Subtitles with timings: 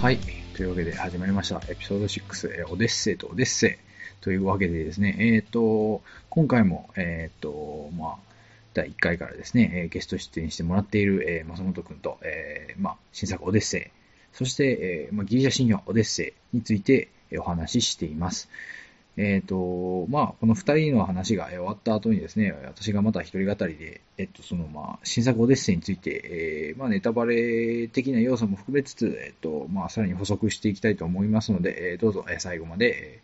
[0.00, 0.18] はい。
[0.56, 1.60] というわけで始まりました。
[1.68, 6.00] エピソード6、えーオデッセイとオデッセイというわけでですね、えっ、と、
[6.30, 8.16] 今回も、えっ、と、まあ、
[8.72, 13.98] 第1回からですね、ゲスト出演してもらっている、えー、松本くんと、えーまあ、新作オデッセイ、
[14.32, 18.48] そして、えーまあ、ギリシャ神話オデッセイについて、お話ししています。
[19.16, 33.20] えっ、と、まあ、この二人の話がえー終わった後にですね、私がまた一人語りで、えっと、その、まあ、新作オデッセイについて、えーまあ、ネタバレ的な要素も含めつつ、えっと、まあ、さらに補足していきたいと思いますので、えーどうぞ、えー最後まで、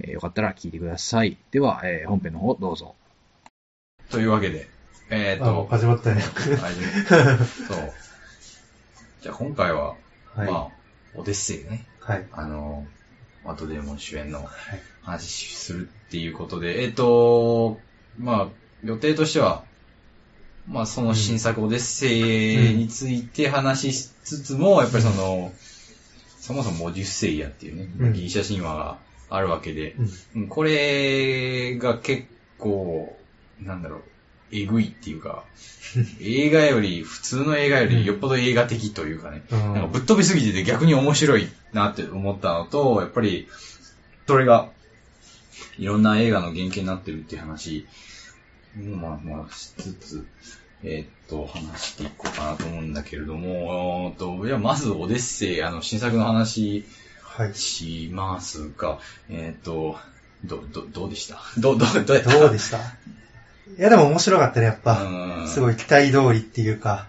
[0.00, 1.36] えーよかったら聞いてください。
[1.50, 2.94] では、えー本編の方どうぞ。
[4.10, 4.68] というわけで、
[5.10, 6.22] えっ、と、始まったね。
[6.22, 7.92] そう。
[9.20, 9.96] じゃあ今回は、
[10.34, 10.50] はい。
[10.50, 10.68] まあ、
[11.14, 11.86] オデッセイね。
[12.00, 12.26] はい。
[12.32, 12.86] あの、
[13.44, 14.48] マットデーモン主演のはい。
[15.06, 17.78] 話するっていうことで、えっ、と、
[18.18, 18.48] まあ、
[18.84, 19.62] 予定としては、
[20.68, 25.52] まあ、その新作オデッセイについて話しつつも、やっぱりその、
[26.40, 28.12] そもそもオデュッセイヤっていうね、うん。
[28.12, 28.98] ギリシャ神話が
[29.30, 29.94] あるわけで、
[30.34, 30.42] うん。
[30.42, 32.24] うんこれが結
[32.58, 33.16] 構、
[33.60, 34.02] なんだろう、
[34.50, 35.44] えぐいっていうか、
[36.20, 39.58] 映画より、普通の映画よりよっぽど映画的というかね、うん。
[39.58, 43.48] なんかぶっ飛びすぎてて逆に面白いなって思ったのと、やっぱり、
[44.26, 44.70] それが、
[45.78, 47.86] いろんな映画の原型になってるっていう話、
[48.78, 50.26] うんまあまあしつつ、
[50.82, 56.84] えーっと、話していこうかなと思うんだけれども、えーっと、いや、まずオデッセイ、あの、新作の話
[57.22, 57.54] はい。
[57.54, 59.96] しますが、えーっと、
[60.44, 61.38] ど、ど、どうでした？
[61.58, 62.30] ど、ど、どうやった？
[62.38, 62.78] どうでした？
[62.78, 62.82] い
[63.78, 65.02] や、でも面白かったね、やっぱ。
[65.02, 67.08] うんすごい期待通りっていうか、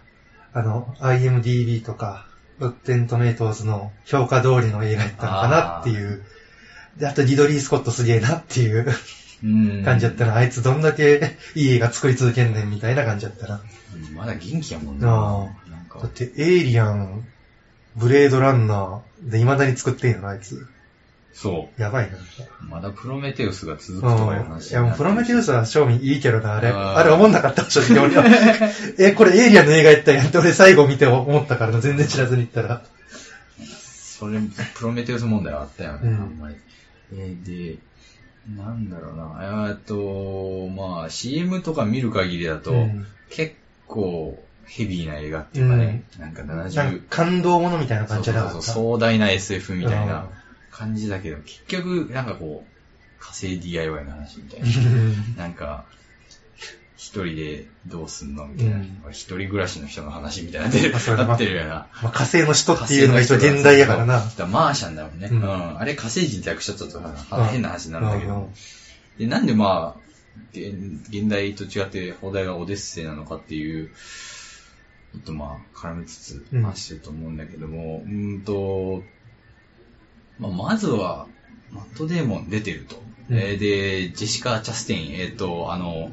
[0.53, 2.25] あの、IMDB とか、
[2.59, 6.23] ロッテントメイトーズの評価通りの映画やったのかなっていう。
[6.99, 8.85] で、あとリドリー・スコットすげえなっていう
[9.43, 10.35] うん感じやったな。
[10.35, 13.61] あいつどんだけいい映画作り続けんねんみたいな感じやったな。
[13.95, 15.05] うんまだ元気やもんあ
[15.67, 15.75] な。
[15.77, 17.25] なんかだって、エイリアン、
[17.95, 20.67] ブレードランナーで未だに作ってんのな、あいつ。
[21.33, 21.81] そう。
[21.81, 22.17] やばいな。
[22.67, 24.43] まだプロメテウスが続うくとかいうん。
[24.45, 26.69] 話いや、もうプロメテウスは正味いいけどな、あれ。
[26.69, 28.25] あれ思んなかった、正直俺は。
[28.97, 32.81] え、これエイリアンの映画やったんやって俺最後見て思ったからな、全然知らずに行ったら。
[34.19, 34.39] それ、
[34.73, 36.55] プロメテウス問題はあったよね、うんあんまり。
[37.13, 37.77] えーで、
[38.55, 43.55] なんだろうな、えーっと、まあ、CM とか見る限りだと、うん結
[43.87, 48.53] 構ヘビーな映画っていうかね、なんかなん70、か感動ものみたいな感じじゃなかった？
[48.53, 50.29] そうそう壮大な SF みたいな
[50.71, 54.67] 感じだけど、結局、なんかこう、火星 DIY の話みたいな。
[54.67, 55.85] うんなんか、
[56.97, 58.47] 一人でどうすんの？
[58.47, 58.75] みたいな。
[58.77, 61.87] うん一人暮らしの人の話みたいなで あそれなってるような。
[62.01, 64.19] まあ、火星の人っていうのが一応現代やからな。
[64.19, 65.27] だからマーシャンだもんね。
[65.31, 65.35] う。
[65.35, 68.51] うんんあれ火星人って訳しちゃったとうん変な話になるんだけど。
[69.19, 70.07] で、なんでまあ、
[70.53, 70.73] 現
[71.09, 79.03] 現代と違って放題がオデッセイなのかっていう、ちょっとまあ、絡めつつうん話してると思うんだけども、うーんと、
[80.39, 81.27] まあ、まずは、
[81.71, 82.95] マットデーモン出てると。
[83.29, 86.09] うんえーで、ジェシカ・チャステイン、えっ、と、あの、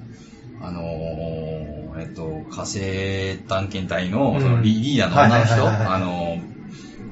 [0.66, 4.40] あのーえっ、と、火星探検隊のうん。
[4.40, 6.38] そのリリーダーの女の人、あの、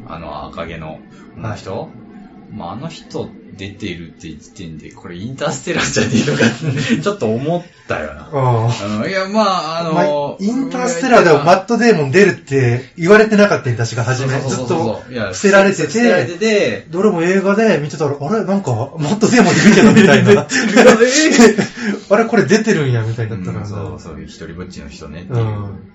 [0.08, 0.98] あの赤毛の
[1.36, 1.88] 女の人、
[2.52, 8.30] まあ、あの人出てるって時点で、これインターステラーじゃねえのかって、 ちょっと思ったよな。
[8.32, 14.40] うんあのいや、まあ、あの、まあインターステラーでもマットデーモン出るって言われてなかったん確か初め。
[14.40, 18.44] ずっとそういや伏せられて伏せられてて、て、どれも映画で見てたら、あれ？
[18.44, 20.46] なんか、マットデーモンいるけどみたいな。
[22.10, 22.24] あれ？
[22.24, 23.98] これ出てるんやみたいになったからうんそう、な。
[23.98, 25.44] そう一人ぼっちの人ねってういう。
[25.44, 25.92] ん。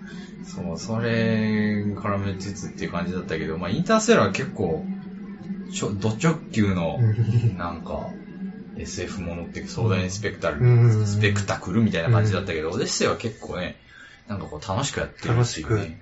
[0.47, 4.85] そう、それ絡めつつっていう感じだったけど、まあ、インターステラーは結構、
[5.71, 6.99] ちょ、ド直球の、
[7.57, 8.09] なんか、
[8.77, 13.77] SF ものっていうか壮大なスペクタル、うんスペクタクルみたいな感じだったけど、オデッセイは結構ね、
[14.27, 16.01] なんかこう楽しくやってるっていうね。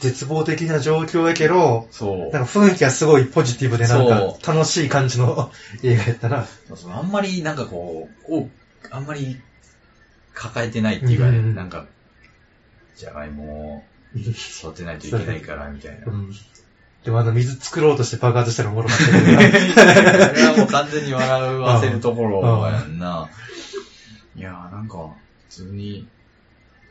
[0.00, 2.32] 絶望的な状況やけど、そう。
[2.32, 5.50] なんか雰囲気はすごいポジティブでなんそか楽しい感じの
[5.82, 6.46] 映画やったな。
[6.68, 8.48] そうそうあんまりなんかこう、お
[8.90, 9.40] あんまり
[10.34, 11.86] 抱えてないっていうかね、うんなんか、
[12.94, 13.82] じゃがいもを
[14.14, 16.12] 育てないといけないから、みたいな。
[16.12, 16.34] うん。
[17.06, 19.20] でもあの水作ろうとして爆発したらおもろかったけど
[19.80, 23.28] そなれはもう完全に笑わせるところやんな。
[24.34, 24.96] いやーなんか、
[25.48, 26.08] 普通に、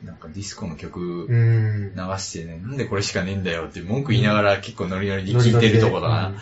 [0.06, 2.02] なんかディスコの曲うん流。
[2.18, 6.28] してね、なんでこれしかねえんだよって文句言いながら結構ノリノリに聞いてるとこだな。
[6.28, 6.36] うん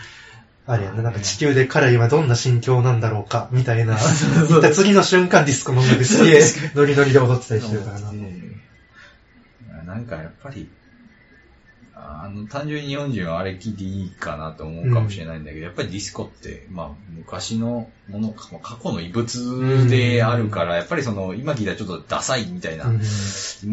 [0.65, 3.97] あれやな、なんか地球で彼は今どんな心境なんだろうか、みたいな。
[3.99, 6.43] そう次の瞬間ディスコの音楽すげえ
[6.73, 8.13] ノリノリで踊ってたりしてるからな。
[9.83, 10.69] なんかやっぱり、
[12.23, 22.95] あの、単純に日本人はあれ聞いていいかなと思うかもしれないんだけど、やっぱりディスコって、まあ、昔のもの、まあ過去の遺物であるから、やっぱりその、今聞いたらちょっとダサいみたいな、うん。
[22.95, 23.03] イメ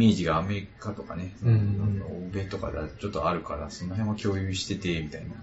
[0.06, 2.02] ージがアメリカとかね、うん。
[2.28, 5.34] 欧米とかだとちょっとあるから、その辺は共有してて、みたいな。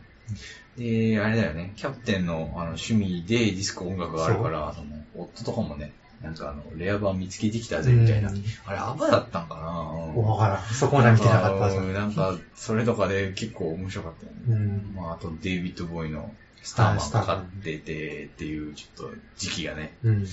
[0.77, 5.91] で、あれだよね、キャプテンのあの趣味でディスコ音楽があるから、その夫とかもね、
[6.27, 8.29] なんかあの、レア版見つけてきたぜ、みたいな。
[8.29, 9.61] うんあれ、アバだったんかな？
[9.61, 10.63] わからん。
[10.73, 11.93] そこまで見てなかったじゃうんん。
[11.93, 14.37] なんか、それとかで結構面白かったよね。
[14.47, 14.93] うん。
[14.95, 20.27] まあ、あと、デイビッド・ボーイのスターマンかかっててっていう、ちょっと時期がね、うん。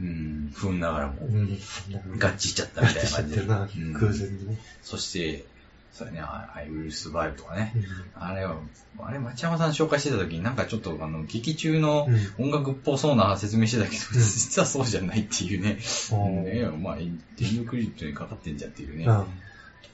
[0.00, 1.46] うん、不運ながらもう、ん。
[1.48, 3.36] 合致しちゃったみたいな感じで。
[3.36, 4.58] ってるな、うん空前にね。
[4.82, 5.44] そして、
[5.92, 7.78] それね、I Will Survive とかねう。
[7.78, 8.56] んあれは、
[8.98, 12.06] あれ、町山さん紹介してた時になんかちょっとあの、劇中の
[12.38, 15.78] うん音楽っぽそうな説明してたけど、うん実はそうじゃないっていうね。
[16.10, 19.04] おうんまあ、エンディングクレジットにかかってんじゃんっていうね。
[19.04, 19.14] うん。
[19.14, 19.24] と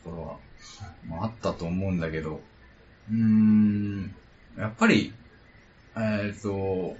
[0.04, 0.36] ころは、
[1.08, 2.40] まあ、あったと思うんだけど、
[3.10, 4.14] うーん、
[4.56, 5.12] やっぱり、
[5.96, 6.96] えっ、と、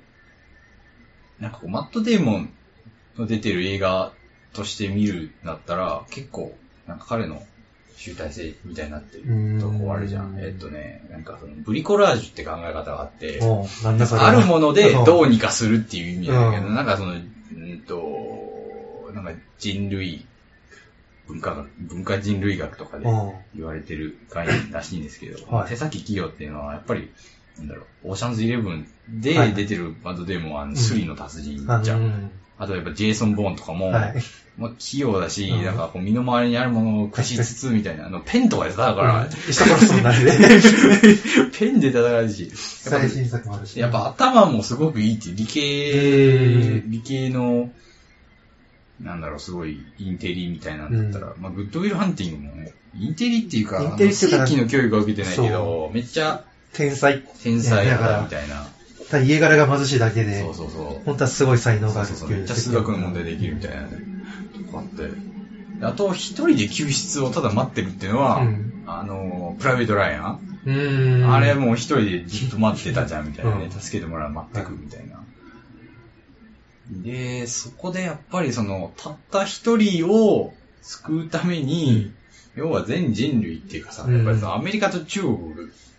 [1.39, 2.53] なんかこう、マット・デーモン
[3.17, 4.13] の出てる映画
[4.53, 6.57] として見るんだったら、結構、
[6.87, 7.43] なんか彼の
[7.99, 10.37] 集大成みたいになってるとこあるじゃん。
[10.37, 13.41] うんえっ、とね、なんかその、ブリコラージュって考え方があって。
[13.43, 15.39] あるものでどうに。
[15.39, 20.25] にかするっていう意味なんだけど、うんなんかその、うんと、なんか人類、
[21.27, 23.33] 文化学、文化人類学とかでうん。
[23.57, 27.11] 言われてる概念らしいんですけど、はい手先企業っていうのはやっぱり、
[27.59, 32.31] なんだろう、オーシャンズイレブンではい出てるバンドでも、あの、スリーの達人あじゃん。
[32.59, 34.15] うんあとやっぱジェイソン・ボーンとかも、はい。
[34.59, 40.33] まあ器用だし、うんなんかこう身の回りにあるものを駆使しつつみたいな、あの、ペンとかで戦うから、うん人殺すんだね。
[41.57, 43.79] ペンで戦うし、最新作もあるし。
[43.79, 47.71] やっぱ頭もすごくいいっていう、理系、理系の、
[49.01, 57.23] なんだろう、すごいインテリみたいなんだったら、まあ、グッドウィルハンティングもね、インテリっていうか、イン正規の教育は受けてないけど、めっちゃ天才。
[57.43, 58.67] 天才だからだみたいな。
[59.11, 61.05] ただ家柄が貧しいだけでそう、そうそう。
[61.05, 62.29] 本当はすごい才能がそうそうそう。
[62.29, 62.39] あるっていう。
[62.41, 63.89] めっちゃ数学の問題できるみたいなね。
[64.67, 65.09] とかあって。
[65.81, 71.33] であと、一人で救出をただ待ってるっていうのは、うんあの、プライベートライアン、うーん。
[71.33, 73.65] あれもう一人でずっと待ってたじゃんみたいなね。
[73.65, 75.23] うん助けてもらう待ってくみたいな。
[76.91, 82.13] で、そこでやっぱりその、たった一人を救うために、
[82.57, 85.39] 要は全人類っていうかさ、うんやっぱりさアメリカと中国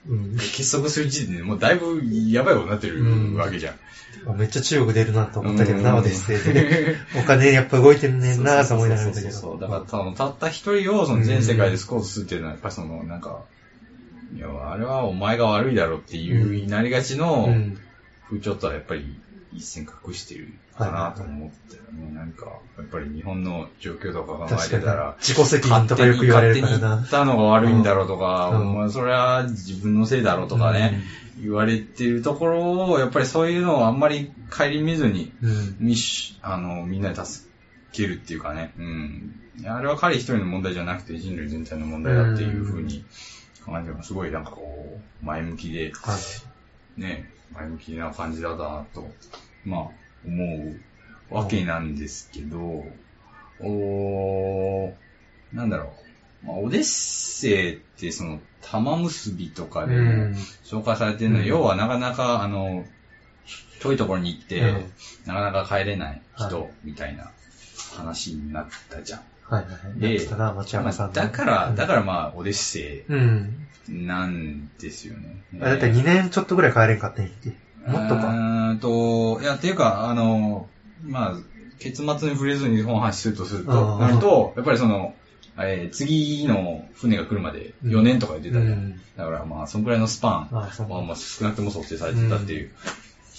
[0.08, 2.02] うんが結束する時点でもうだいぶ
[2.32, 3.76] やばいことになってるわけじゃん。
[4.38, 6.96] めっちゃ中国出るなと思ったけどな、うんオデッセイで。
[7.18, 9.58] お金やっぱ動いてんねんなと思いながら見たけど。
[9.58, 13.44] だからたたった一人をその全世界で救おうとするっていうのは、やっぱりその、なんか、
[14.36, 17.78] いや、あれはお前が悪いだろっていう、なりがちのうん。
[18.30, 19.20] 風潮とはやっぱり
[19.54, 22.14] 一線隠してるかなと思ったよね。
[22.14, 22.46] なんか、
[22.78, 25.16] やっぱり日本の状況とか考えてたら、。
[25.20, 27.06] 自己責任とかよく言われるから勝手に。
[27.08, 31.02] ったのが悪いんだろうとか、うんお前それは自分のせいだろうとかね、
[31.42, 35.94] 言われてるところを、やっぱりそういうのをあんまり顧みずに、うん。
[36.42, 37.50] あの、みんなで助
[37.92, 39.36] けるっていうかね、うん。
[39.66, 43.04] あれは彼一人の問題じゃなくて人類全体の問題だっていうふうに
[43.66, 46.16] 考えてもすごいなんかこう、前向きで、は
[46.98, 47.02] い。
[47.02, 49.10] ね、前向きな感じだなと、
[49.66, 49.80] まあ、
[50.26, 50.80] 思
[51.32, 52.86] うわけなんですけど、
[53.62, 54.94] おー
[55.54, 55.94] なんだろ
[56.44, 56.48] う。
[56.48, 59.94] まあ、オデッセイってその、玉結びとかで。
[60.64, 62.86] 紹介されてるのは、うん要はなかなか、あの、
[63.82, 64.92] 遠いところに行って、うん
[65.26, 67.32] なかなか帰れないは人みたいな
[67.96, 69.20] 話になったじゃん。
[69.20, 70.00] はいはい。
[70.00, 71.14] でやってたな、町山さんの。
[71.14, 73.68] だから、だからまあ、オデッセうん。
[73.90, 75.42] イなんですよね。
[75.62, 77.50] あだって2年ちょっとぐらい帰れんかったんやっけ？
[77.90, 78.28] もっとうか。
[78.28, 80.68] ーんと、いや、っていうか、あの、
[81.04, 81.36] まあ、
[81.80, 85.16] 結末に触れずに本話するとすると、なると、やっぱりその、
[85.58, 88.74] えー次の船が来るまで4年とか言ってたじゃん。
[88.74, 92.72] うんだからまあ、そのくらいのスパン、あまあ、まあ少なくとも想定されてたっていう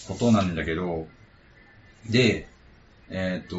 [0.09, 1.07] ことなんだけど、
[2.11, 2.47] で、
[3.13, 3.57] えっ、と、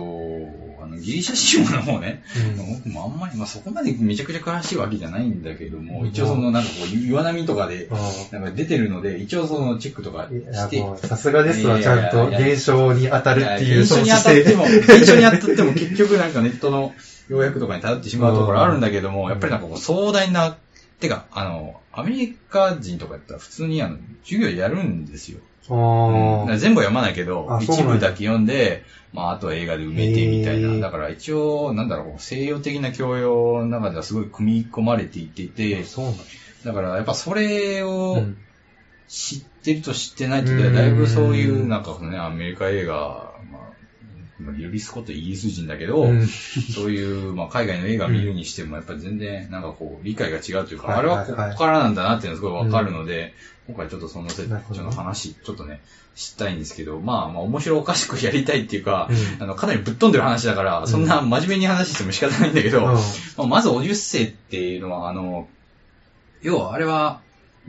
[0.81, 2.24] あの、ギリシャ神話の方ね、
[2.58, 2.75] うん。
[2.84, 6.08] 僕もあんまり、まあそこまでめちゃくちゃ詳しいわけじゃないんだけども、うん。
[6.08, 7.96] 一応そのなんかこう、岩波とかで、あ
[8.31, 16.93] なんか出てるので、一応そのチェックとかして、さすがですわ、ちゃんと現象に当たるっていう、現象に当たっても、現象に当たっても結局なんかネットの
[17.27, 20.55] 要約とかに頼ってしまうところあるんだけども、やっぱりなんかこう壮大な、
[21.01, 25.39] てか、あの、アメリカ人とかやったら普通にあの、授業やるんですよ。
[25.70, 27.96] あ全部は読まないけどあ、そうなんや。
[27.96, 30.80] 一部だけ読んで、まああとは映画で埋めてみたいな。
[30.80, 36.24] だから一応、なんだろう、西洋的な教養の中ではすごい組み込まれていっていて、そうなんだ
[36.65, 38.38] だからやっぱそれを、うん。
[39.12, 43.31] 知ってると知ってないとではだいぶそういうなんかね、アメリカ映画、
[44.45, 46.27] まあ、まあリドリー・スコットイギリス人だけど、うん。
[46.27, 53.33] そういう、まあ、海外の映画見るにしても、やっぱり全然、なんかこう、理解が違うというか、はいあれはここからなんだなっていうのがすごいわかるので、
[53.67, 54.81] 今回ちょっとそのせなるほど。
[54.81, 55.81] ちょっと話、ちょっとね、
[56.15, 59.43] 知ったいんですけど、まあ、まあ、面白おかしくやりたいっていうか、うん。
[59.43, 62.86] あの、かなりぶっ飛んでる話だから、そんな真面目に話しても仕方ないんだけど、うん。
[62.93, 63.00] ま
[63.38, 65.48] あ、まず、オデュッセイっていうのは、あの、
[66.41, 67.21] 要は、あれは、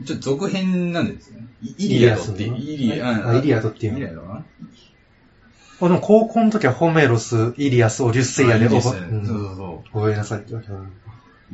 [0.05, 1.45] ちょっと続編なんですね。
[1.77, 3.99] イイリアドっていう、イリア、あイリアドっていうの。
[3.99, 4.45] イリアドかな
[5.81, 10.73] あでも高校の時はホメロス、イリアス、オデュッセイアで覚えうんそうそうそ覚えなさいって言われた。
[10.73, 10.87] う。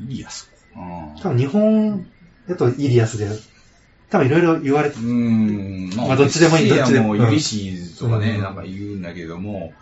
[0.08, 0.52] イリアス。
[0.76, 2.08] うん多分日本
[2.48, 3.28] だとイリアスで、
[4.10, 5.96] 多分いろいろ言われてう、ーん。
[5.96, 9.74] まあどっちでもいいどっちでももユリシーズとかね、うんなんか言うんだけども、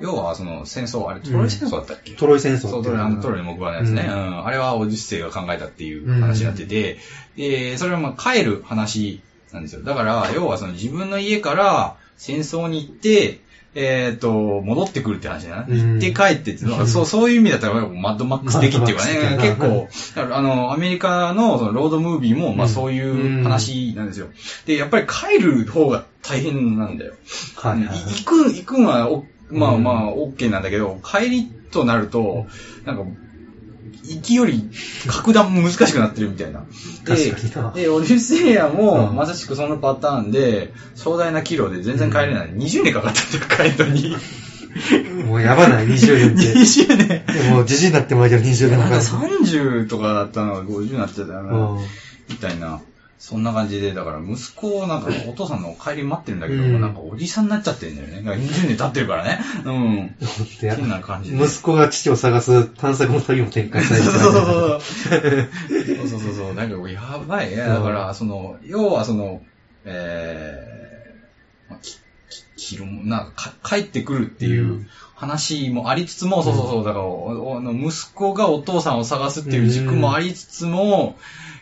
[0.00, 4.46] 要はその戦争、あれトロイ戦争だったっけ、トロイ戦争そう、トロイトロイの木馬のやつね、ううんん。
[4.46, 6.98] あれはオデュッセイが考えたっていう話になってて、
[7.36, 9.20] で、それはまあ帰る話
[9.52, 9.82] なんですよ。
[9.82, 13.40] だから、要はその自分の家から戦争に行って、
[13.74, 15.66] えっ、と、戻ってくるって話だな。
[15.68, 15.92] うん。
[15.94, 16.78] 行って帰ってっていうの？
[16.78, 19.88] は、そう、そういう意味だったら、マッドマックス的っていうかね、結構、
[20.34, 23.00] あの、アメリカのそのロードムービーも、まあそうい
[23.40, 24.28] う話なんですよ。
[24.66, 27.12] で、やっぱり帰る方が大変なんだよ。
[27.56, 27.96] はいはいはい。
[27.96, 29.84] 行く、行くんはお、まあうん。
[29.84, 32.46] まあ、オッケーなんだけど、帰りとなると、
[32.84, 33.04] なんか、
[34.08, 34.70] 行きより
[35.06, 36.60] 格段も難しくなってるみたいな。
[37.04, 42.50] で確かにな、で、オデュッセイアも、うんまさしくそのパターンで、壮大な岐路で全然帰れない。
[42.50, 44.16] 20年かかったんだよ、帰るのに。
[45.24, 46.52] もうやばない、20年って。
[46.58, 47.08] 20年。
[47.08, 49.38] でも、じじいになってもらえる20年なんかかかる。
[49.38, 51.54] 30とかだったのが50になっちゃったよな。
[51.54, 51.86] うん
[52.28, 52.80] みたいな。
[53.18, 58.20] そんな感じで、だから息子をなんかお父さんの帰り待ってるんだけど、うんなんかおじさんになっちゃってんだよね。
[58.20, 59.40] なんか20年経ってるからね。
[59.64, 60.14] うん。
[60.60, 61.44] で変な感じで。
[61.44, 65.50] 息子が父を探す探索の旅も展開されてそうそうそうる。
[65.68, 65.96] そう。
[65.96, 66.54] そうそうそうそう。
[66.54, 67.56] なんかやばいね。
[67.56, 69.42] だから、その、要はその、
[69.84, 71.98] えー、まあ、き、
[72.56, 74.86] き、きなんかか、帰ってくるっていううん
[75.18, 77.08] 話もありつつも、そうそうそう、だから、あ
[77.60, 81.16] の息子がお父さんを探すっていう軸もありつつも、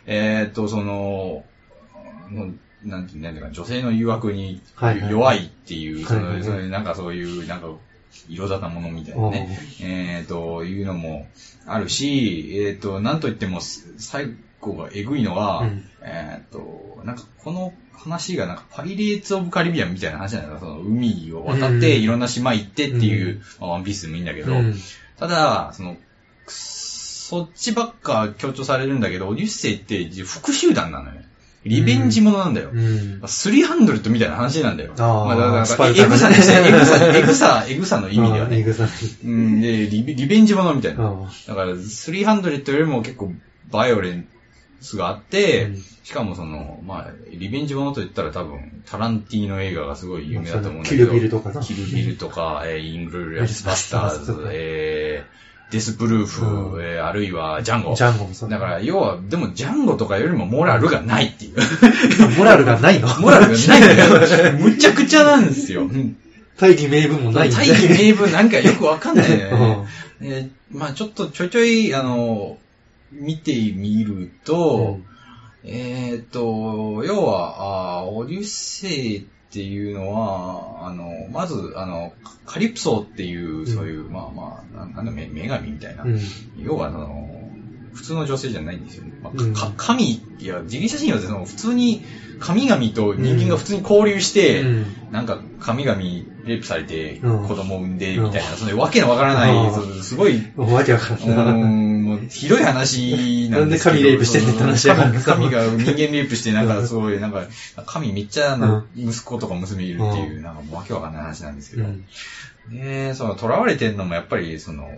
[0.07, 1.45] えーっと、その、
[2.31, 2.53] の
[2.85, 4.61] なんていうんだか、女性の誘惑に
[5.11, 6.45] 弱いっていう、その、はいはいはい。
[6.45, 7.69] そのなんかそういう、なんか、
[8.29, 9.59] 色沙汰ものみたいなね。
[9.83, 11.27] えー、と、いうのも
[11.67, 15.85] あるし、えー、と、なんといっても、す最後がえぐいのは、うん。
[16.03, 20.59] えー、と、なんかこの話がなんかパイレーツ・オブ・カリビアンみたいな話なんだよ。
[20.59, 22.03] その海を渡って、うん。
[22.03, 23.43] いろんな島行ってっていう、うん。
[23.61, 24.75] まあ、ワンピースでもいいんだけど、うん。
[25.19, 25.97] ただ、その、
[26.47, 26.53] く
[27.29, 31.21] そっちばっか強調されるんだけど、オデュッセイって復讐団なのよ。
[31.65, 32.71] リベンジものなんだよ。
[32.73, 33.21] うん。
[33.27, 34.93] スリーハンドレッドみたいな話なんだよ。
[34.97, 38.61] あーまあ、だから、エグさね、エグさ、エグさ、エグさの意味ではね。
[38.61, 38.87] エグさ
[39.25, 41.05] うん、で、リベリベンジものみたいな。
[41.05, 43.33] あだから、300よりも結構
[43.73, 44.29] バイオレン
[44.81, 51.07] スがあって、うんしかもその、まあ、リベンジものと言ったら多分、タランティーノ映画がすごい有名だと思うんだけど。
[51.07, 57.95] キルビルとかなキルビルとか、えーイングロリアスバスターズえー、デスプルーフ、うんえーあるいはジャンゴ。
[57.95, 58.51] ジャンゴもそう。
[58.51, 61.57] だから、要は、でもジャンゴとかよりもモラルがないっていう。
[62.39, 63.09] モラルがないの？
[63.21, 64.53] モラルがないんだよ。
[64.59, 65.83] むちゃくちゃなんですよ。
[65.83, 66.17] うん
[66.59, 69.87] 大義名分もない大義名分なんかよくわかんないようね。
[70.23, 72.57] えーまあちょっとちょいちょい、あの、
[73.13, 75.01] 見てみると、
[75.65, 82.13] えっ、と、要は、あーオデュッセイっていうのは、あの、まず、あの、
[82.45, 86.03] カリプソっていう、んそういう、まあまあ、なんだ、女女神みたいな。
[86.03, 86.21] うん。
[86.59, 87.27] 要は、あの、
[87.95, 89.13] 普通の女性じゃないんですよね。
[89.23, 92.05] まあうんか神、いや、自ギ写真はその普通に
[92.39, 95.99] 神々と人間が普通に交流して、うんなんか神々
[96.45, 99.71] レイプされてうん子供産んでみたいな、そのわけのわからない、
[100.03, 101.96] すごい、わけわかんーない。
[102.17, 103.95] ん、もうひどい話なんですけど。
[103.95, 107.47] なんで神レイプしてんねんって話やからそう神神が人間レイプして、なんかすごい、なんか、
[107.87, 111.85] 神めっちゃな息子とか娘いるっていう、なんかもうわけわかんない話なんですけど。
[111.85, 112.05] うん。
[112.71, 114.89] で、その、囚われてんのもやっぱり、その、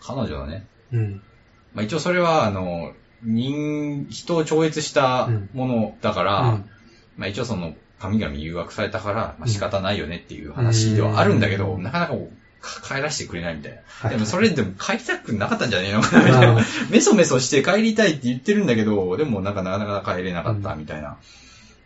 [0.00, 1.22] 彼女のね、うん。
[1.74, 6.64] まあ一応それは、あの、人、人を超越したものだから、うん
[7.16, 13.78] まあ一応その、神々誘惑されたから、まあ仕方ないよねっていう話ではあるんだけど、うんなかなかこうか帰らせてくれないみたいな。
[13.86, 16.02] はいでもそれでも帰りたくなかったんじゃねえの？
[16.02, 16.64] かなみたいな。
[16.90, 21.18] メソメソして帰りたいって言ってるんだけど、でもなんかなかなか帰れなかったみたいな、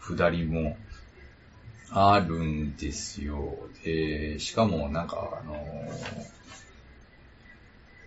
[0.00, 0.76] くだりも
[1.90, 3.68] あるんですよ。
[3.84, 5.82] で、しかもなんかあの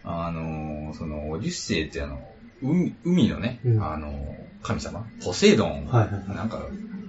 [0.03, 2.19] あのその、オデュッセイってあの、
[2.62, 4.13] 海海のね、うんあの
[4.62, 6.65] 神様、ポセイドンなんか、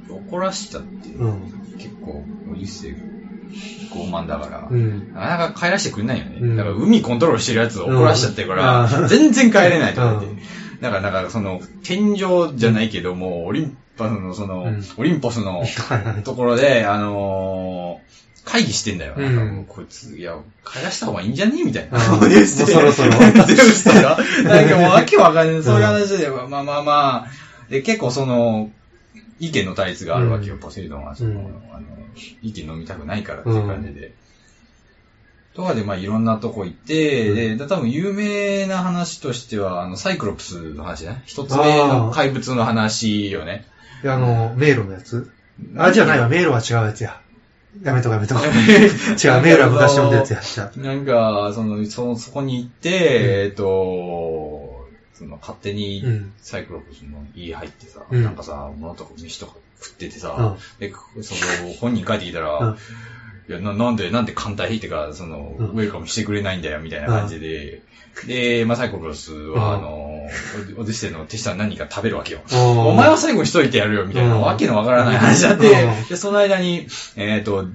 [0.09, 1.75] 怒らしちゃって、うん。
[1.79, 2.95] 結構、オデュッセイ
[3.93, 5.13] 傲慢だから、うん。
[5.15, 6.39] なかなか帰らせてくれないよね。
[6.41, 10.27] うんだから海コントロールしてるやつを怒らしちゃってるから、うん全然帰れないと思って。
[10.27, 10.39] うん
[10.81, 12.19] だから、なんかその、天井
[12.55, 15.65] じゃないけども、オリンパスの、その、うんオリンポスの。
[16.23, 19.15] ところで、あのー会議してんだよ。
[19.17, 21.99] うんなんかもうこいつ、いや、帰らした方がいいんじゃねみたいな。
[21.99, 23.11] あーもうもうそろそろ
[23.45, 24.19] ゼウスとか。
[24.45, 25.63] なんかもうわけわかんない。
[25.65, 27.27] そういう話で、まあまあまあ。
[27.69, 28.71] で、結構その、
[29.39, 31.15] 意見の対立があるわけよ、うんポセイドンは。
[31.15, 31.37] その、うん
[31.73, 31.87] あの、
[32.43, 34.15] 意見飲みたくないからっていう感じで。
[35.55, 41.23] とかで、まあいろんなとこ行って、で、多分有名な話としては、あの、サイクロプスの話ね。
[41.25, 43.65] 一つ目の怪物の話よね。
[44.03, 45.31] であの、迷路のやつ
[45.77, 47.21] あ、じゃないわ、迷路は違うやつや。
[47.83, 48.41] やめとこやめとこ。
[48.45, 50.71] 違う、迷路は昔読んだやつや。
[50.77, 53.65] なんか、その、その、そこに行って、えっと、
[55.19, 58.23] その、勝手にうん、サイクロプスの家入ってさ、うん。
[58.23, 60.81] なんかさ、物とか飯とか食っててさ、うん。
[60.81, 60.93] で、
[61.23, 62.77] その、本人帰ってきたら、うん。
[63.49, 65.67] いやな、なんで、なんで艦隊ってか、その、うん。
[65.69, 67.83] ウェルカムしてくれないんだよ、みたいな感じで、
[68.27, 69.79] で、まあ、サイクロプスは、うん。
[69.79, 70.29] あの、
[70.79, 72.41] オディッセイの手下何か食べるわけよ。
[72.53, 74.41] おお前は最後にしといてやるよ、みたいな、うん。
[74.43, 76.09] わけのわからない話だって、うん。
[76.09, 77.67] で、その間に、えっ、と、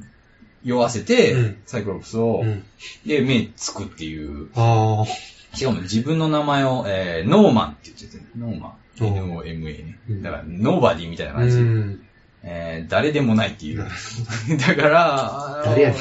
[0.63, 1.57] 酔わせて、うん。
[1.65, 2.63] サイクロプスを、うん。
[3.05, 5.05] で、目つくっていう、あ
[5.53, 8.71] しかも自分の名前を、えー、ノーマンって言ってて、ノーマン。
[8.71, 10.13] うん N-O-M-A ねう。
[10.13, 11.35] んだから、ノーバディみたいなあ。
[11.37, 11.57] 感じ。
[11.57, 12.01] うん。
[12.43, 13.79] えー、誰でもないっていう。
[14.57, 15.97] だから、誰やねん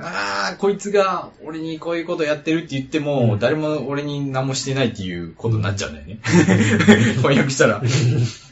[0.00, 6.20] あーこいつが俺にこういうことやってるって言っても、うん誰も俺に何もしてないっていうことになっちゃうんだよね。
[7.16, 7.82] 翻訳したら。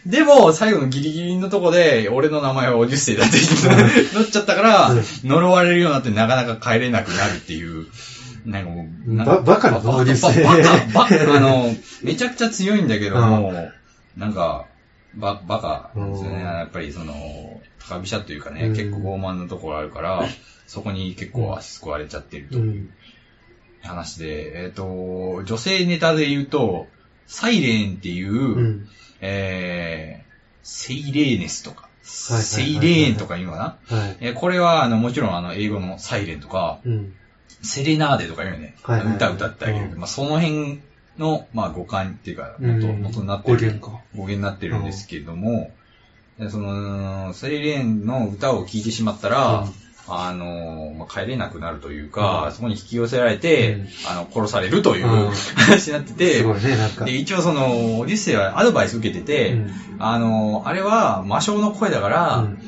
[0.05, 3.37] でも、最後のギリギリのとこで、俺の名前はオデュッセイだって
[4.17, 7.87] なっちゃったからうん、呪われるようになってなかなか帰れなくなるっていう。
[8.45, 11.67] なんかもう、なんかばバカなのオデュッセイバカ、バカ、あの、
[12.03, 13.53] めちゃくちゃ強いんだけども、
[14.17, 14.67] なんか、
[15.15, 16.37] ば、バカですよね。
[16.37, 20.25] うんやっぱりその、高飛車というかね、うん結構傲慢なところあるから、
[20.67, 22.63] そこに結構足救われちゃってるとう。
[22.63, 22.91] いうん
[23.83, 26.87] 話で、えっ、と、女性ネタで言うと、
[27.27, 28.89] サイレーンっていう、うん。
[29.21, 30.31] えー、
[30.63, 34.17] セイレーネスとか、セイレーンとか言うのかな、はい。
[34.21, 37.15] えーこれは、あの、もちろん、あの、英語のサイレンとか、うん。
[37.63, 38.77] セレナーデとか言うよね。
[38.83, 39.91] はいはいはい歌歌ってあげる。
[39.93, 40.81] うんまあ、その辺
[41.19, 43.57] の、まあ、語感っていうか、うん元、元になってる。
[43.57, 43.93] 語源か。
[43.93, 45.73] 語源になってるんですけれども、
[46.39, 56.55] でその、セイレーンの歌を聴いてしまったら、うんあの、まあ、帰れなくなるというか、うんそこに引き寄せられて、うんあの、殺されるという、うん話になってて、ね。
[57.05, 62.59] で、一応その、オディッセイはアドバイス受けてて、うんあの、あれは魔性の声だから、うん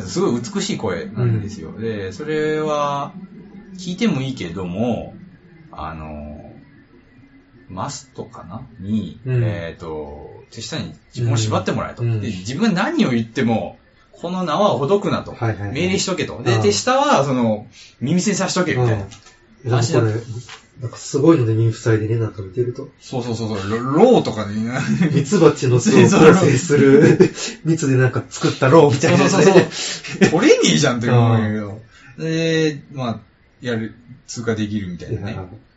[0.00, 1.78] すごい美しい声なんですよ。
[1.78, 3.12] で、それは、
[3.78, 5.14] 聞いてもいいけれども、
[5.70, 6.52] あの、
[7.68, 8.66] マストかな？
[8.80, 12.02] に、うんえっ、と、手下に自分を縛ってもらえと。
[12.02, 13.78] うんで、自分が何を言っても、
[14.12, 15.32] この縄をほどくなと。
[15.32, 16.42] はいはいはい命令しとけと。
[16.42, 17.66] で、うん手下は、その、
[18.00, 19.04] 耳栓さしとけ、みたいな。
[19.64, 19.70] うん。
[19.70, 20.12] なんかこれ、
[20.80, 22.88] なんかすごいので耳塞いでね、なんか見てると。
[23.00, 24.72] そうそうそうそう、ロローとかで、ね、
[25.12, 27.18] ミツバチの巣を 構成する
[27.64, 30.30] 蜜でなんか作ったローみたいなそうそうそう。
[30.30, 31.80] 取れねえじゃんって思うんだけど。
[32.18, 33.20] で、まあ、
[33.62, 33.94] やる、
[34.26, 35.32] 通過できるみたいなね。
[35.32, 35.48] うん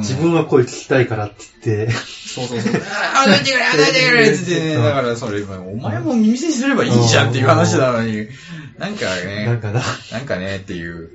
[0.00, 2.82] 自分は声聞きたいからって言って、そうそうそう。
[3.14, 4.74] あ、あ、どいてくれ、あ、どいてくれって言ってね。
[4.74, 8.26] だからそれ、お前も耳栓すればいいじゃんっていう話なのに、
[8.78, 9.80] なんかなんね、かな。
[10.10, 11.10] なんかねっていう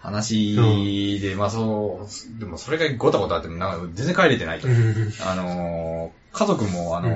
[0.00, 0.54] 話
[1.20, 4.70] で、まあそう、でもそれがごたごたあっても、なんか全然帰れてないとう。
[4.70, 5.12] ん。
[5.26, 7.08] あのー、家族も、あの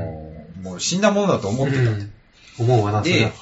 [0.63, 1.83] ー、もう死んだものだと思ってた。
[1.83, 2.13] うん
[2.59, 3.33] 思うわな、で、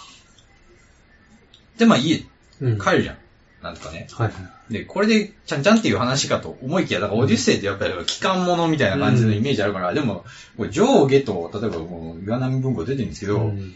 [1.77, 2.25] で、まあ家
[2.61, 2.79] うん。
[2.79, 3.17] 帰るじゃん。
[3.63, 4.07] なんとかね。
[4.13, 4.33] はいは
[4.71, 4.73] い。
[4.73, 10.25] で、これで、ちゃんちゃんっていう話かと思いきや、だからオデュッセイってやっぱり機関物みたいな感じのイメージあるから、でも、
[10.57, 13.75] これ上下と、例えばもう岩波文庫出てるんですけど、うん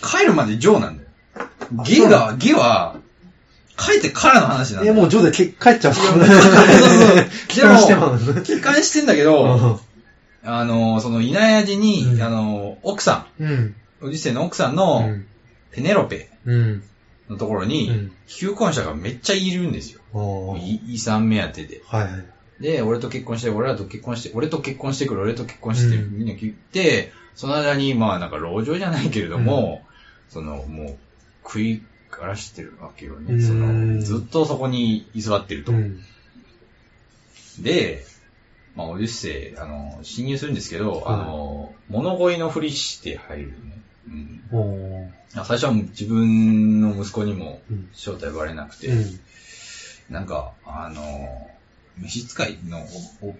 [0.00, 1.08] 帰るまで上なんだよ。
[1.84, 2.96] 下が、下は、
[3.76, 4.94] 帰ってからの話なんだえ、よ。
[4.94, 8.42] もうジョーで帰帰っちゃう そうそうそう 帰還してまう。
[8.42, 9.80] 帰還してんだけど、
[10.44, 13.48] あの、その、いない味に、うんあの、奥さうん。
[13.48, 15.24] ん、オデュッセイの奥さんうの、ん。
[15.72, 16.82] ペネロペうん。
[17.32, 18.12] のところうに、ん。
[18.26, 20.00] 求婚者がめっちゃいるんですよ。
[20.58, 21.82] 遺産目当てで。
[21.86, 22.24] はいはい。
[22.62, 29.82] で、俺と結婚して、俺らと結婚して、俺と結婚してくる、俺と結婚して、うんみんな言って、その間に、まあなんか、籠城じゃないけれども、
[30.28, 30.96] その、もう、
[31.44, 33.34] 食い荒らしてるわけよね。
[33.34, 35.72] うんその、ずっとそこに居座ってると。
[35.72, 36.00] うん。
[37.60, 38.04] で、
[38.76, 43.54] まあ、オデュッセイ、あの、侵入するんですけど、はいあの、物乞いのふりして入るね。
[44.08, 45.14] うん。
[45.34, 47.88] 最初は自分の息子にもうん。
[47.92, 49.20] 正体バレなくて、うん。
[50.10, 51.48] なんか、あの、
[51.98, 52.86] 召使いの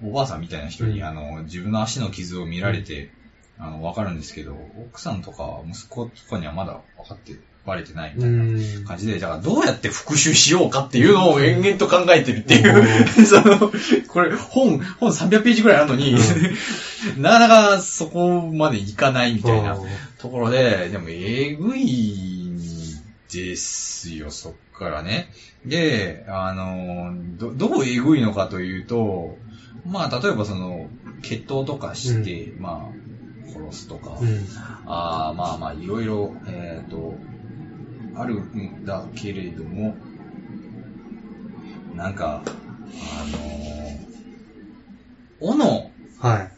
[0.05, 1.05] おばあさんみたいな人に、うん。
[1.05, 3.11] あの、自分の足の傷を見られて、
[3.59, 4.57] あの、わかるんですけど、
[4.91, 8.85] 奥さんとか息子とかにはまだ分かって、バレてないみたういなん。
[8.85, 13.73] 感じで、だからどうやって復讐しようかっていうのを延々と考えてるっていう、 その、
[14.09, 16.17] これ本、本300ページぐらいあるのに、
[17.19, 19.79] なかなかそこまでいかないみたいな
[20.23, 22.53] ところで、でも、えぐい
[23.33, 25.33] ですよ、そっからね。
[25.67, 29.37] で、あの、ど、どうえぐいのかというと、
[29.85, 30.89] まあ、例えばその、
[31.23, 34.47] 決闘とかして、まあ、殺すとか、うん。
[34.87, 37.19] ああまあまあ、いろいろ、えっ、と、
[38.15, 39.97] あるんだけれども、
[41.97, 43.53] なんか、あの
[45.41, 46.52] 斧、はい。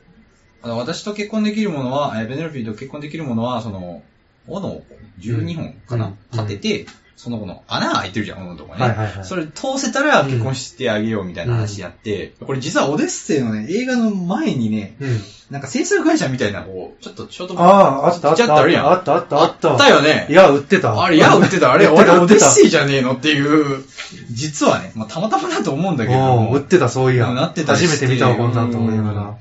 [0.64, 4.02] あの私と結婚できるものは、えーベネロフィーと結婚できるものは、その、
[4.48, 4.82] 斧を
[5.20, 8.80] 12本かな、うん立てて、その子の穴が開いてるじゃん、斧のとこね。
[8.80, 15.20] はいはいはいそれ通せたら結婚してあげようみたいな話やって、これ実はオデッセイのね、映画の前にね、うん。
[15.50, 18.56] なんか制作会社みたいな、こう、ちょっとショートああ、あったあった。
[18.56, 18.86] あるやん。
[18.86, 19.72] あったあったあった。
[19.72, 20.32] あったよねい。
[20.32, 21.00] や、売ってた。
[21.02, 21.72] あれ、矢売ってた。
[21.72, 23.84] あれ、 俺、オデッセイじゃねえのっていう、
[24.30, 27.32] 実はね、まあ、たまたまだと思うんだけれどうん、も売っ、てた、そういや。
[27.32, 29.34] なってたりして初めて見たわ、こんなんと思いながら。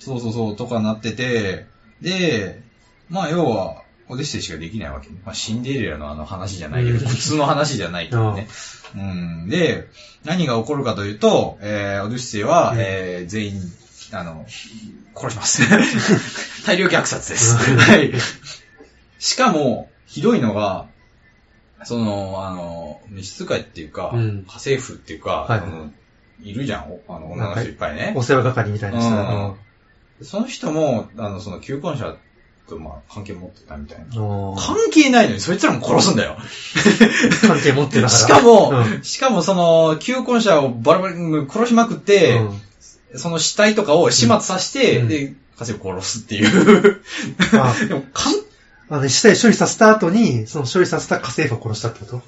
[0.00, 1.66] そうそうそう、とかなってて、
[2.00, 2.62] で、
[3.08, 5.20] まあ、要は、オデッセイしかできないわけね。
[5.24, 8.48] まあ、シンデレラのあの話じゃないけど、うん普通の話じゃないけどね。
[8.96, 9.48] うん。
[9.48, 9.86] で、
[10.24, 13.62] 何が起こるかというと、えー、オデッセイは、うんえー、全員、
[14.12, 14.44] あの、
[15.14, 15.62] 殺します。
[16.66, 17.70] 大量虐殺です。
[17.70, 18.12] うんはい。
[19.20, 20.86] しかも、ひどいのが、
[21.84, 25.92] その、あの、召使いっていうか、うん家政婦っていうか、はいあの
[26.42, 28.14] いるじゃん、おあの女の人いっぱいね。
[28.16, 29.54] お世話係みたいな人だうん
[30.22, 32.16] その人も、あの、その、求婚者
[32.68, 34.20] と、まあ、関係持ってたみたいな。
[34.20, 36.36] うん関係ないのに、そいつらも殺すんだよ。
[37.46, 38.08] 関係持ってたから。
[38.08, 42.60] しかも、うんしかもその、求婚者をバラバラに殺しまくって、うん
[43.16, 47.02] その死体とかを始末させて、うんで、家政婦を殺すっていう。
[47.60, 48.34] あ でも、かん、
[48.88, 52.22] あの、死体処理させた後に、その処理させた家政婦を殺したってこと？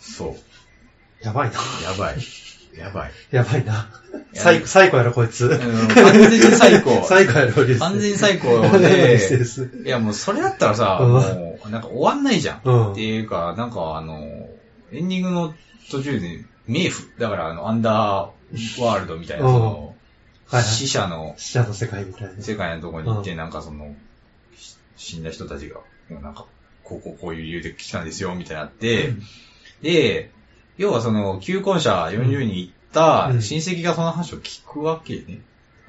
[0.00, 0.36] そ
[1.22, 1.24] う。
[1.24, 1.54] やばいな。
[1.84, 2.16] やばい。
[2.76, 3.12] やばい。
[3.30, 3.72] やばいな。
[3.72, 5.46] や最高、最高やろ、こいつ。
[5.46, 7.04] うん 完全に最高。
[7.04, 7.80] 最高やろ、です。
[7.80, 9.18] 完全に最高で。
[9.84, 12.60] いやもうそれだったらさ、うんもう、なんか終わんないじゃん。
[12.64, 14.48] うんっていうか、なんかあの、
[14.92, 15.54] エンディングの
[15.90, 22.42] 途中で、冥府、だからあの、アンダーワールドみたいな、うんその、死者の死者の世界みたいな。
[22.42, 23.94] 世界のところに行って、うなんかその、
[24.56, 25.76] し死んだ人たちが、
[26.08, 26.46] もうなんか、
[26.84, 29.12] こうこうこういう理由で来たんですよ、みたいになって、
[29.82, 30.30] で、
[30.82, 35.22] 要はその、求婚者40人行ったうん親戚がその話を聞くわけね。
[35.28, 35.40] だか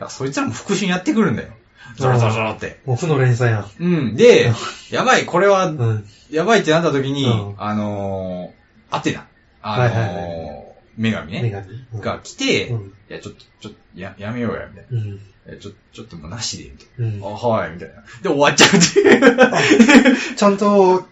[0.06, 1.50] らそいつらも復讐やってくるんだよ。
[1.98, 2.80] ゾロゾロゾロって。
[2.86, 3.70] もう負の連鎖やん。
[3.80, 4.16] うん。
[4.16, 4.52] で、
[4.92, 6.06] やばい、これはうん。
[6.32, 9.26] やばいってなった時に、うんあのー、アテナ、
[9.62, 10.22] あのーはいはいは
[10.60, 10.64] い
[10.98, 11.74] 女神ね、女神。
[11.94, 12.94] うんが来て、いうん。
[13.10, 15.16] や、ちょっと、ちょっと、や、やめようや、みたいうん。
[15.16, 15.58] な。
[15.60, 17.28] ちょ、ちょっともうなしで、みたいうんな。
[17.28, 17.96] あ、はい、みたいな。
[18.22, 20.36] で、終わっちゃうっていう。
[20.36, 21.08] ちゃんと、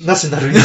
[0.00, 0.60] なしになるんや。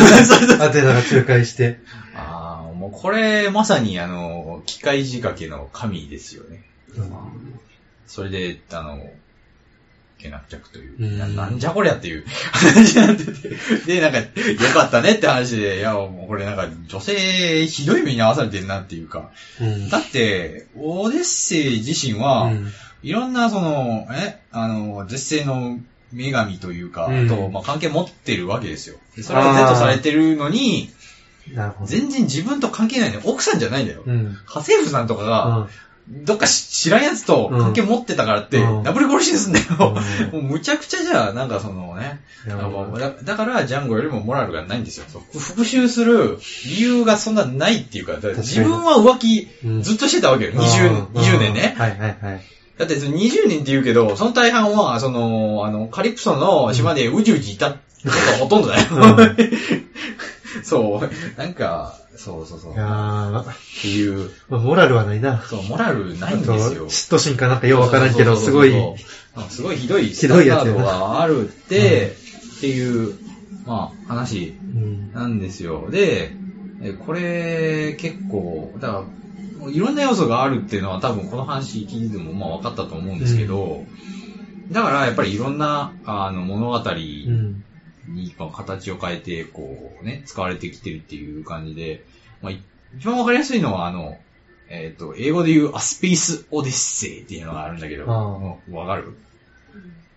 [0.60, 1.80] アテナが仲介して。
[2.16, 6.64] ああ、もうこれ、まさに、あの、機械仕掛けの神ですよね。
[6.96, 7.12] うん
[8.08, 9.10] それで、あの、
[10.18, 14.26] けなっ着という、うんななんじゃこりゃっていう話になってて、で、なんか、よ
[14.74, 19.90] かったねって話で、いや、もうこれなんか、女性、ひどい目に遭わされてるなっていうか、うん。
[19.90, 22.72] だって、オデッセイ自身は、うん
[23.04, 25.80] いろんな、その、え、あの、絶世の
[26.14, 28.98] 女神というか、うんと、まあ、関係持ってるわけですよ。
[29.16, 30.90] でそれは Z されてるのに、
[31.54, 31.90] なるほど。
[31.90, 33.22] 全然自分と関係ないのよ。
[33.26, 34.04] 奥さんじゃないんだよ。
[34.06, 34.38] うん。
[34.46, 35.68] 家政婦さんとかが、
[36.08, 39.96] どっかし知らんやつと関係持ってたからって、うんダブル殺しですんだよ。
[40.34, 45.06] うんもうむちゃくちゃじゃあ、なんかそのね、だだからジャンゴよりもモラルがないんですよ。
[45.32, 50.52] 復讐する理由がそんなないっていうか、自分は浮気うんずっとしてたわけよ。
[50.54, 51.76] 20, 20年ね。
[51.78, 52.42] はいはいはい。
[52.78, 58.88] だってその20年って言うけど、その大半は、その、あの、カリプソの島でうじうじいたことがほとんどだよ。
[60.64, 61.40] そう。
[61.40, 62.74] なんか、そうそうそう。
[62.74, 63.46] いやー、っま
[63.82, 65.44] ていう、あモラルはないな。
[65.48, 66.88] そう、モラルないんですよ。
[66.88, 68.74] 嫉妬心かなんかようわからんけど、すごい、
[69.50, 72.16] すごいひどいひどいやつがあるって、
[72.58, 73.16] っていう、
[73.66, 75.12] まあ、話うん。
[75.14, 75.90] なんですよ。
[75.90, 76.34] で、
[76.82, 79.04] えこれ、結構、だから、
[79.70, 83.86] いろんな要素があるっていうのは多分この話聞いてもまあ分かったと思うんですけど、
[84.72, 92.04] だからやっぱりいろんなあの物語うに形を変えて、こうね、使われてきてるっていう感じで、
[92.42, 92.62] まあい
[92.98, 94.18] 一番分かりやすいのはあの、
[94.70, 98.06] えっ、と、英語で言うアスペースオデッセイっていうのがあるんだけど、
[98.72, 99.18] わかる？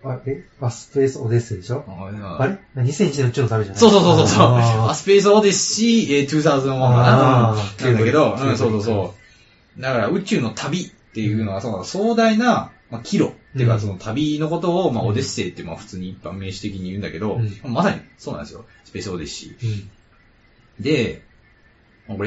[0.03, 1.83] あ、えあ、スペースオデッセイでしょ？
[1.87, 3.79] ああれ ?2001 年のうちのためじゃない？
[3.79, 4.45] そうそうそうそう。
[4.45, 7.55] あアスペースオデッシー、えー、2001かな？
[7.55, 9.14] なんだけど、うん、そうそうそう。
[9.77, 18.65] だから宇宙の旅っていうのは、その壮大な、まあ、岐路っていうか、うんその旅のことを、まあ、うんオデッセイって、まあ、普通に一般名詞的に言うんだけど、うんまさにそうなんですよ。
[18.83, 19.69] スペースオデッシうん。
[20.81, 20.83] ー。
[20.83, 21.21] で、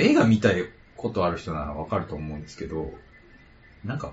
[0.00, 0.50] 映画見た
[0.96, 2.92] ことある人ならわかると思うんですけど、
[3.84, 4.12] なんか、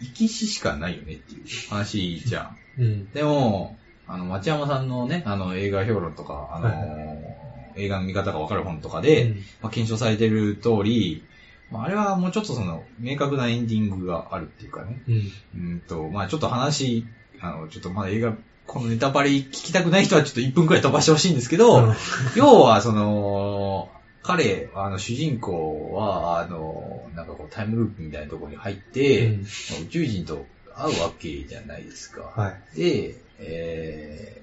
[0.00, 2.82] 生き死しかないよねっていう話じゃん。
[2.82, 3.10] うん。
[3.12, 7.46] でも、あの、町山さんのね、あの、映画評論とか、あのーはい
[7.76, 11.22] 映画の見方がわかる本とかで、うんまあ、検証されてる通り、
[11.70, 15.02] まあ、あれはもうちょっとその、明確なエンディングがあるっていうかね。
[15.08, 15.32] うん。
[15.72, 17.06] うんと、まあちょっと話、
[17.40, 21.94] あの、ちょっとまだ映画、このネタバレ聞きたくない人はちょっと1分くらい飛ばしてほしいんですけど、うん
[22.36, 23.90] 要はその、
[24.22, 29.46] 彼、あの、主人公は、あの、なんかこうタイムループみたいなところに入って、うんま
[29.78, 32.32] あ宇宙人と会うわけじゃないですか。
[32.34, 32.76] はい。
[32.76, 34.42] で、え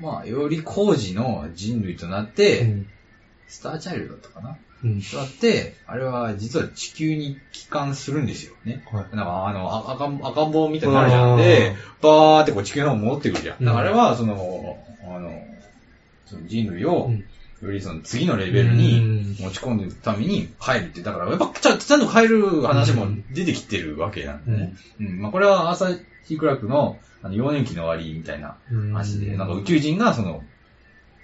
[0.00, 2.86] ー、まあ、より工事の人類となって、うん。
[3.48, 5.02] スターチャイルドだったかなうん。
[5.02, 8.84] となって、あれは実は地球に帰還するんですよね。
[8.90, 9.16] はい。
[9.16, 11.36] なんか、あの、あ赤ん赤ん坊みたいになるじゃん。
[11.36, 13.56] で、バーってこう地球の方に戻ってくるじゃん。
[13.60, 15.44] うんだからあれは、その、あの、
[16.26, 17.24] その人類をう、ん
[17.62, 24.74] よりその次のレベルに持ち込んでいくために帰るって、だからやっぱちゃんちゃんと帰る話も出てきてるわけなんでね。
[25.00, 25.22] うん。
[25.22, 28.92] まあこれはアーサー・シー・クラークのあの幼年期の終わりみたいなうん。
[28.92, 30.42] 話で、なんか宇宙人がその、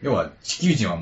[0.01, 1.01] 要は地球人は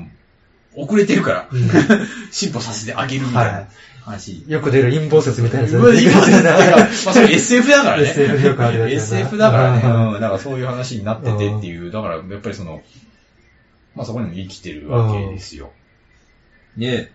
[0.75, 1.69] 遅れてるから、うん
[2.31, 3.67] 進歩させてあげるみたいなは
[4.05, 4.33] 話。
[4.33, 4.45] い。
[4.47, 5.77] よく出る陰謀説みたいなやつ。
[5.77, 8.03] うわ今だから、 まあそれ SF だからね。
[8.03, 9.81] SF でよくあるやつ SF だからね。
[9.83, 10.21] うんうん。
[10.21, 12.81] だからそういう話になっててっていう、だからやっぱりその、
[13.95, 15.71] まあそこにも生きてるわけですよ。
[16.77, 17.11] で、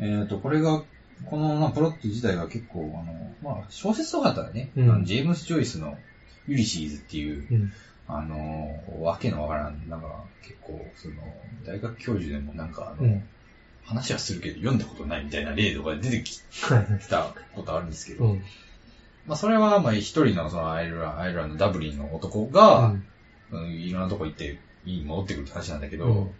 [0.00, 0.82] えっ、と、これが、
[1.24, 5.96] この、まあ、プロット自体が結構、あの、まあ、小説とかだったらね、うんあのジェームス・ジョイスの
[6.46, 7.72] ユリシーズっていう、うん。
[8.08, 11.14] あの、わけのわからん、なんか、結構、その、
[11.66, 13.22] 大学教授でもなんか、あの、うん。
[13.84, 17.08] 話はするけど読んだことないみたいな例とか出てきはい。
[17.08, 18.42] たことあるんですけど、うん。
[19.26, 23.04] まあ、それは、まあ、一人の、その、アイルランアイルランド、ダブリンの男うが、ん
[23.52, 26.30] うんいろんなとこ行って、家に戻ってくるって話なんだけど、うん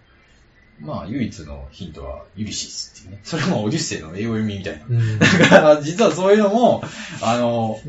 [0.81, 3.21] まあ、唯一のヒントは、ユリシスっていうね。
[3.25, 4.85] それもオデュッセイの英語読みみたいな。
[4.87, 5.19] うん。
[5.19, 6.83] だから、実はそういうのも、
[7.23, 7.81] あの、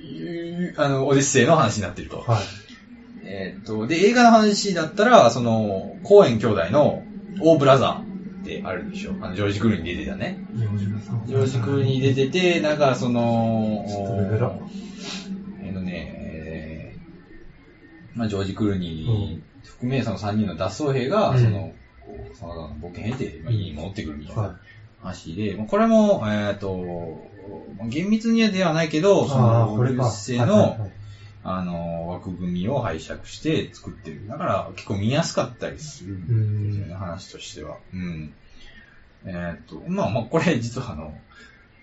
[0.00, 2.20] ゆあの、オデュッセイの話になってると。
[2.20, 2.44] はい。
[3.28, 7.02] えーっと、で、映画の話だったら、その、コーエン兄弟の、
[7.40, 9.14] オーブラザーってあるでしょ。
[9.20, 10.38] あの、ジョージ・クルーに出てたね。
[10.54, 13.84] ジョージ・クルーに出てて、なんかその、
[15.60, 24.56] えっとね、えーまあ、ジョージ・クルーに含めその3人の脱走兵が、うんその、こう様々な冒険を経て、まあ、家に戻ってくるみたいなは
[25.02, 27.20] 話で、まあこれも、えっ、と、
[27.78, 29.28] まあ厳密にはではないけど、い。
[29.28, 29.74] その。
[29.74, 30.90] オデュッセイはいはいの、はい
[31.48, 34.26] あの、枠組みを拝借して作ってる。
[34.26, 37.76] だから結構見やすかったりするんですよね、話としては。
[37.94, 38.34] うん。
[39.24, 41.16] えっ、と、まあまあ、これ実はあの、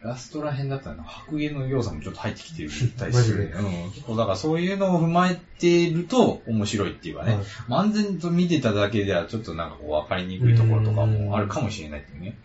[0.02, 3.52] ラストら辺だったら白芸の要素もちょっと入ってきてるたりする、 ね。
[3.56, 3.91] うん。
[3.91, 12.38] 結構だからそういうのを踏まえてると面白いっていうかね、はい漫然と見てただけではちょっとなんかこう分かりにくいところとかもあるかもしれないっていうね。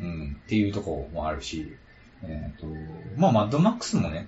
[0.00, 0.36] うん。
[0.42, 1.72] っていうところもあるし、
[2.24, 2.66] えっ、と、
[3.16, 4.26] まあマッドマックスもね、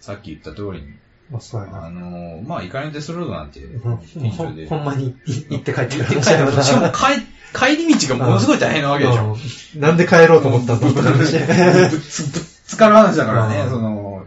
[0.00, 0.88] さっき言った通りに、
[1.30, 1.86] まあ、そうやな。
[1.86, 4.68] あのまあ、イカリデスロードなんて、うん天井で。
[4.68, 9.36] ほんまに行って帰って行ってくる帰ってくる しかも帰、帰り道がものすごい大変なわけでしょ。
[9.74, 14.26] うんなんで帰ろうと思ったんだってぶ話っつ ぶっつかる話だからね、うんその、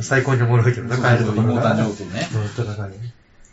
[0.00, 1.76] 最高におもろいけどな、帰るところ妹が。
[1.76, 2.28] 誕生とね。
[2.34, 2.90] うん、戦い。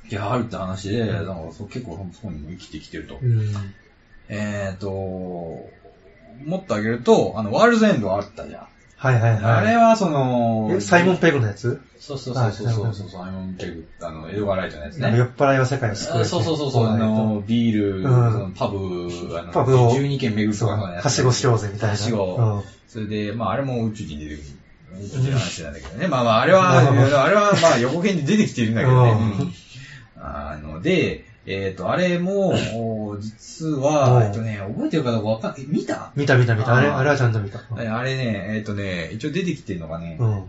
[0.10, 3.18] いや、あるって話で、だからそう結構そこにも生きてきてると。
[3.22, 3.54] うん。
[4.30, 5.70] えっと、も
[6.58, 8.68] っとあげると、あの、ワールズエンドあったじゃん。
[9.04, 9.44] はいはいはい。
[9.44, 11.82] あれはその、えサイモン・ペグのやつ？
[12.00, 15.18] そうそうそうそうそうそう、サイモン・ペグ、あの、エドガー・ライトのやつね。
[15.18, 16.26] 酔っ払いは世界を救う。
[16.26, 21.92] そうそうそうそう、あの、ビール、んそのパブ、あの、パブを12軒巡るそう、とかのやつはしごしようぜみたいな。
[21.92, 24.44] はしごうんそれで、まああれも宇宙人出てくる。
[25.04, 26.08] 宇宙人の話なんだけどね。
[26.08, 26.78] まあまああれは、
[27.24, 29.54] あれはまあ横編で出てきてるんだけどね。
[30.18, 32.54] あの、で、えっと、あれも、
[33.14, 36.12] お実は、うんえっとね、覚えてるかどうかわかん、え、見た？
[36.16, 36.76] 見た見た見た。
[36.76, 37.60] あれ、あれはちゃんと見た。
[37.80, 40.44] えあれね、えっとね、一応出てきてるのがね、うん。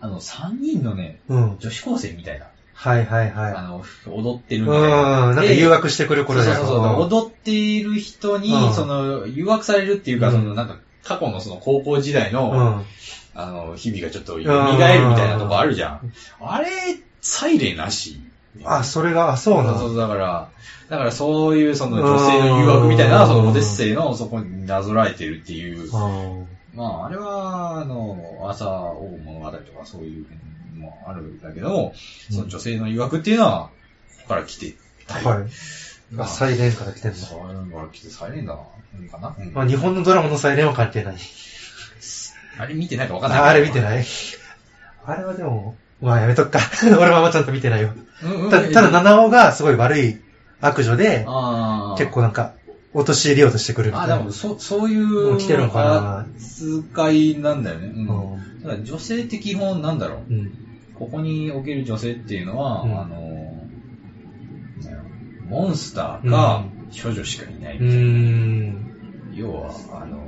[0.00, 1.56] あの、3人のね、うん。
[1.58, 3.54] 女子高生みたいな、はいはいはい。
[3.54, 4.70] あの、踊ってるうん。
[4.70, 6.96] なんかで誘惑してくる頃だそうそうそう、よ。
[6.98, 12.86] 踊っている人にう、んその、誘惑されるっていうか、うんその、なんか、過去のその高校時代の、うん。
[13.34, 14.46] あの、日々がちょっと蘇るみ
[14.78, 16.12] たいなとこあるじゃん。
[16.40, 16.66] あれ、
[17.20, 18.20] サイレンなし？
[18.64, 20.50] あ、それが、あ、そうなのだから、
[20.88, 25.82] だからそういうその女性の誘惑みたいな、うんそのオデッセイのそこになぞらえてるっていう。
[25.82, 30.26] うんまあ、あれは、あの、朝大物語とかそういう
[30.76, 31.92] のもあるんだけど、
[32.30, 33.70] その女性の誘惑っていうのは、
[34.18, 34.74] ここから来て
[35.06, 35.24] たり。
[35.26, 35.44] はい。
[36.12, 37.16] まああサイレンから来てんの。
[37.16, 38.60] サイレンから来てサイレンだな。
[39.00, 39.34] いいかな？
[39.38, 41.16] うんまあ、日本のドラマのサイレンは関係ない。
[42.58, 43.40] あれ見てないかわかんない。
[43.40, 44.04] ああれ見てないい？
[45.04, 46.60] あれはでも、まあやめとくか。
[46.98, 47.90] 俺はまちゃんと見てないよ。
[48.22, 50.16] うんうんたただ、七尾がすごい悪い
[50.60, 51.26] 悪女で、
[51.98, 52.52] 結構なんか、
[52.92, 54.18] 陥れようとしてくるみたあ、いな。
[54.18, 57.92] でも、そ、そういう、来てるのかな扱いなんだよね。
[57.94, 58.32] うん。
[58.32, 60.34] うん女性って基本なんだろう。
[60.34, 60.52] うん。
[60.94, 63.60] ここにおける女性っていうのは、うんあの、ね
[65.48, 66.64] モンスターか、
[67.02, 68.94] 処女しかいないうーん。
[69.34, 69.70] 要は、
[70.02, 70.18] あの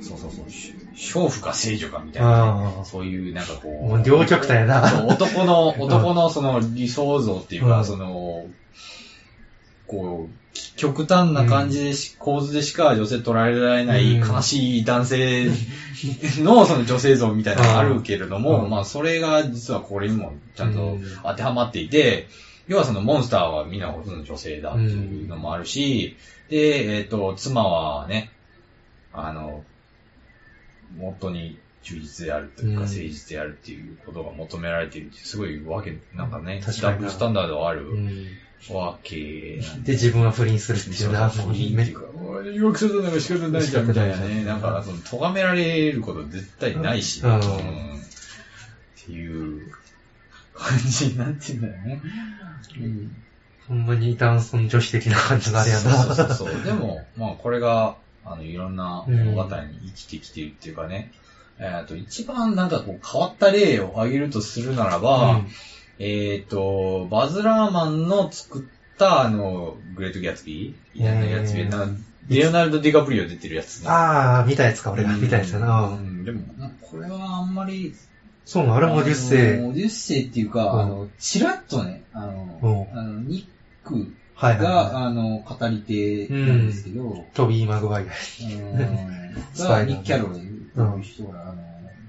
[0.00, 3.86] ーそうそうそう、し娼婦か聖女かみたいなね、あそういうなんかこあ。
[3.86, 5.06] もう、う両極端やな。
[5.06, 7.84] 男の、 男のその理想像っていうか、うん。
[7.84, 8.46] その、
[9.86, 14.28] こう、極端な感じでし、構図でしか女性捉えられないうん。
[14.28, 15.46] 悲しい男性
[16.40, 18.70] のその女性像みたいなのがあるけれども、うん。
[18.70, 21.04] まあそれが実はこれにもちゃんとうん。
[21.22, 22.26] 当てはまっていて、
[22.66, 26.16] 要はそのモンスターはみんなほとんど女性だっていうのもあるし、
[26.50, 28.30] で、えっ、と、妻はね、
[29.12, 29.62] あの、
[30.96, 32.86] 元に忠実であるというか、うん。
[32.86, 38.26] 誠実であるっていうことが求められているってすごいわけ、なんかね、確かにダブルスタンダードあるうん。
[38.70, 47.38] わけなんで、自分は不倫するっていうな、そう不倫っていうか、おい誘惑するのが仕方ないじゃんみたいなね、なんか、その、咎められること絶対ないし、うん。
[47.38, 47.42] っ
[49.06, 49.72] ていう
[50.54, 52.02] 感じになってんだよね。
[52.78, 53.16] うん。
[53.68, 56.02] ほんまに男尊女子的な感じのあれやな。
[56.02, 56.62] そうそうそう。
[56.64, 57.96] でも、まあこれが、
[58.32, 59.48] あの、いろんな物語に
[59.86, 61.12] 生きてきてるっていうかね、
[61.58, 65.42] えっ、と、一番なんかこう変わった例を挙げるとするならば、
[65.98, 68.62] えっ、と、バズ・ラーマンの作っ
[68.96, 71.00] た、あの、グレート・ギャツビー？
[71.00, 71.86] いや、ギャツビー、な
[72.28, 73.88] レオナルド・ディカプリオ出てるやつね。
[73.88, 75.16] ああ、見たやつか、俺が。
[75.16, 75.88] 見たやつやうな。
[75.96, 76.42] ん、でも、
[76.82, 77.94] これはあんまり、
[78.44, 79.58] そうなの、あれもデュッセイ。
[79.58, 80.80] あのデュッセイっていうか、うん。
[80.80, 82.98] あの、チラッとね、あの、うん。
[82.98, 83.46] あのニ
[83.84, 87.34] ックはいはいが、はあの、語り手なんですけど、い。
[87.34, 88.06] トビー・マグワイア。
[88.06, 88.12] うん
[89.52, 91.62] スパイダーが、ニック・キャロルという人が、あの、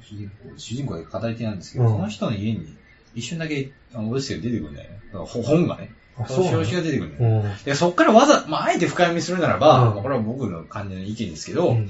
[0.03, 2.75] 主人公、主人公で語り手なんですけど、うんその人の家に
[3.15, 4.99] 一瞬だけ、あの、オデッセイが出てくるんだよね。
[5.11, 5.91] 本がね。
[6.19, 7.31] あ、そうなの表紙が出てくるんだよ。
[7.41, 11.89] うんで、そっからわざ、まあ、あえて深読みするならば、うんまあこれは僕の感じの意見ですけど、うん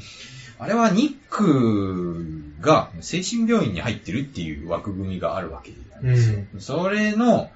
[0.61, 6.39] あれはニックが精神病院に入ってるっていう枠組みがあるわけなんですよ。
[6.59, 7.49] それの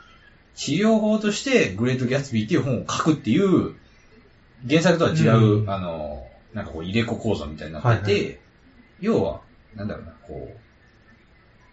[0.55, 3.75] 治療法としてグレート・ギャツビーっていう本を書くっていう
[4.67, 5.69] 原作とは違う、うん。
[5.69, 8.37] あの、なんかこう入れ子構造みたいになってて、はいは
[9.01, 9.41] 要は、
[9.75, 10.55] なんだろうな、こ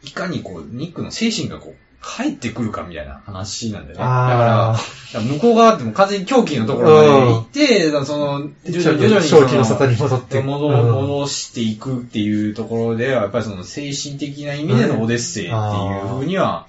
[0.02, 4.02] う、いかにこう、ニックの精神がこう、帰ってくるかみたいな話なんだよね。
[4.02, 4.76] だか
[5.12, 10.40] ら向こう側ってもう完全に狂気のところまで行って、その、徐々に徐々に気の沙汰の、に戻って。
[10.40, 15.58] 戻していくっていうところでは、やっぱりその精神的な意味でのオデッセイってい
[16.02, 16.66] うふうには、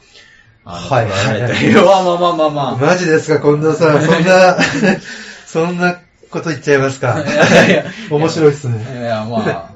[0.64, 2.76] はい捉えられたりは、まあまあまあまあ。
[2.78, 4.02] マジですか、近藤さん。
[4.02, 4.58] そんな、
[5.46, 7.56] そんなこと言っちゃいますかい。
[7.56, 9.00] やいや面白いっすね。
[9.02, 9.72] いや、まあ、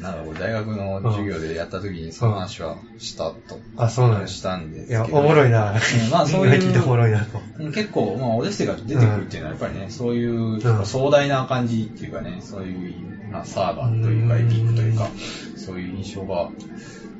[0.00, 4.28] なんか大学の授業でやった時にその話はしたと、あ、そうなん。
[4.28, 5.04] したんですいや。
[5.10, 5.72] おもろいな。
[5.72, 7.40] うんまあそういう今聞いておもろいなと。
[7.58, 15.08] うん結構、まあ、オデッセイが出てくるっていうのは、やっぱりね、そういう、ん壮大な感じっていうかね、そういう、まあ、サーバーというか、うんエピックというか、
[15.56, 16.50] そういう印象が、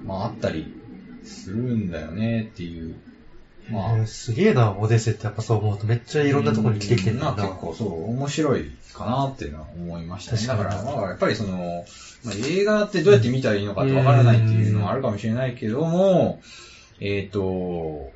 [0.06, 0.77] まあ、あったり
[1.28, 2.94] するんだよねっていう。
[3.70, 10.46] まあ、えーすげえな、オデッセイってやっぱそう思うとめっちゃいろんなところに来てきてんだ結構そう、面白いかなっていうのは思いましたね。
[10.46, 11.84] だか、らにまあやっぱりその、
[12.24, 16.40] まあ、映画ってどうやって見たらいいのかってわからないっていうのもあるかもしれないけども、
[17.00, 18.10] えっ、と、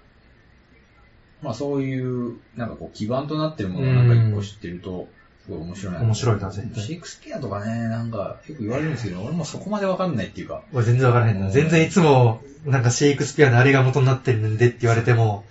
[1.42, 5.08] まあそういう、なんかこう基盤となってるものをなんか一個知ってると、
[5.44, 6.00] すごい面白いな。
[6.00, 11.46] 面白いな絶対シェイクスピアとかね、なんかよく言われるんですけど、俺もそこまでわかんないっていうか、俺全然わからへんな。
[11.46, 15.44] うん全然いつも、なんかシェイクスピアのあれが元になってるんでって言われても、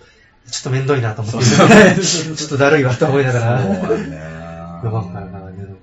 [0.50, 1.40] ちょっとめんどいなと思って。
[2.00, 3.62] ちょっとだるいわと思いながら。
[3.62, 5.76] そうなんだよな読まんからな、けど。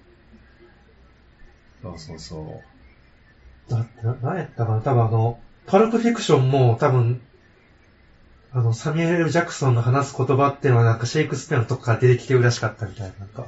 [1.81, 2.61] そうそうそ
[3.69, 3.71] う。
[3.71, 7.21] だってな、何やったかな多分あの、パルプフィクションも多分、
[8.51, 13.13] あの、サミュエル・ジャクソンの話す言葉っていうのはなんかシェイクスピアのとこから出てきてるらしかったみたいな。
[13.19, 13.45] なんか、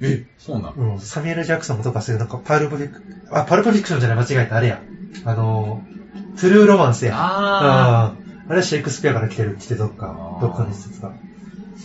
[0.00, 0.94] え、そうなの？
[0.94, 4.80] うん、サミュエル・ジャクソンもとかするなんかパルプフィク、あ、パルプフィクションじゃない、間違えた、あれや。
[5.24, 5.82] あの、
[6.40, 7.16] トゥルーロマンスや。
[7.16, 8.14] あああ。
[8.48, 11.12] あれはシェイクスピアから来てるって言ってどっかどっかの施設が。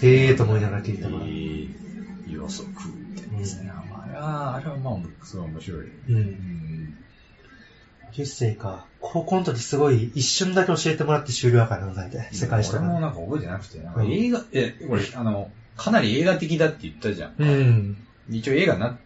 [0.02, 1.22] へえーと思いながら聞いたから。
[1.24, 1.70] えー、
[2.32, 2.72] 予測っ
[3.16, 3.72] てですね。
[3.90, 5.82] まああれは、あれはまあ、すごい面白い。
[5.82, 5.92] う。
[6.08, 6.98] うんん。
[8.14, 8.86] 10世か。
[9.02, 12.30] 高校の時すごい一瞬だけ教えてもらって終了やからな、大体。
[12.32, 12.84] 世界史とか。
[12.84, 17.34] 俺もなんか覚えてなくて、なんかうん映画、え、これ、あの、かなり映画的だって言ったじゃん。
[17.38, 17.98] うん。
[18.30, 18.98] 一応映画になっ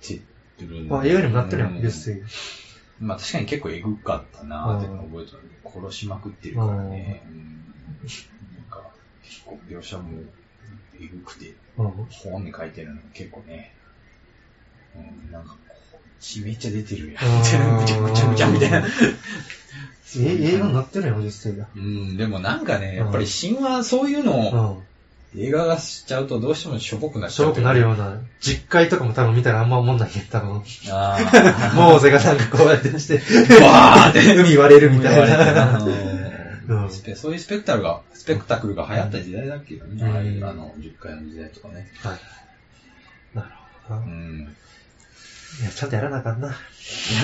[0.00, 0.20] て
[0.60, 2.22] るんまあ映画にもなってるやん、うん10世。
[3.00, 5.38] まあ確かに結構エグかったなーって覚えてる。
[5.64, 7.22] 殺しまくってるからね。
[7.26, 7.64] うん
[8.04, 8.82] なんか、
[9.22, 10.10] 結構描写も
[11.00, 11.90] エグくて、うん。
[12.10, 13.74] 本に書いてるの結構ね、
[14.94, 17.24] うん、なんかこう、血めっちゃ出てるやん。
[17.24, 18.86] あーぐちゃぐちゃぐちゃみたいな。
[20.16, 21.66] え、映画になってるやん、10世が。
[21.74, 24.82] うん、でもなんかね、やっぱり神話、そういうのうをん。
[25.36, 27.46] 映画がしちゃうとどうしてもしょぼくなっしちゃう。
[27.46, 28.20] ょぼくなるような。
[28.40, 30.62] 実会とかも多分見たらあんま思んないけど、多分。
[30.90, 31.72] ああ。
[31.74, 33.20] モーゼがなんかこうやってして、
[33.60, 35.78] バーって海割れるみたいなな。
[35.78, 36.24] うん
[37.16, 40.02] そういうスペクタルが、スペクタクルが流行った時代だっけどね。
[40.02, 41.88] うんああいうあの、10回の時代とかね。
[42.02, 42.18] はい。
[43.36, 43.48] なる
[43.82, 44.06] ほどな。
[45.58, 45.66] いうん。
[45.66, 46.48] や、ちゃんとやらなあかんな。
[46.48, 46.56] いや、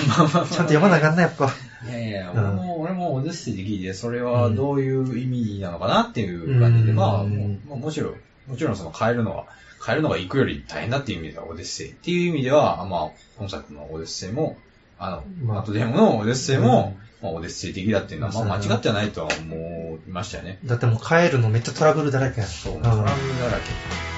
[0.07, 1.51] まあまあまあちゃんと読まなあかんな、やっぱ。
[1.89, 8.15] いやいや、うん俺も、俺もオデッセイで聞いて、それはどういう意味なのかなっていう感じで、うんまあ、もうまあもちろん、
[8.47, 9.45] もちろんその変えるのは、
[9.85, 14.57] 変えるのが行くより大変だっていう意味ではオデッセイっていう意味では、まあ、本作のオデッセイも、
[14.99, 20.59] あの、まああとデモのオデッセイも、うまあ、オデッセイ的だっていうのは、まあ、間違ってはないとは思いましたよね。
[20.65, 22.49] だってもう帰るのめっちゃトラブルだらけやん。
[22.49, 24.10] そう、んトラブルだらけ。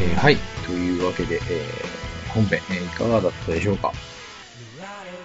[0.00, 0.36] えーはい。
[0.66, 2.00] というわけで、えー
[2.32, 3.92] 本編、えーいかがだったでしょうか？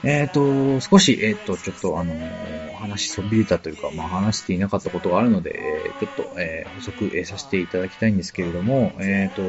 [0.04, 2.14] えっ、と、少し、えっ、と、ちょっとあの
[2.76, 9.42] 話そびれたというか、まあ、話していなかったことがあるので、えーちょっと、えー補足、えさせていただきたいんですけれども、えっ、と、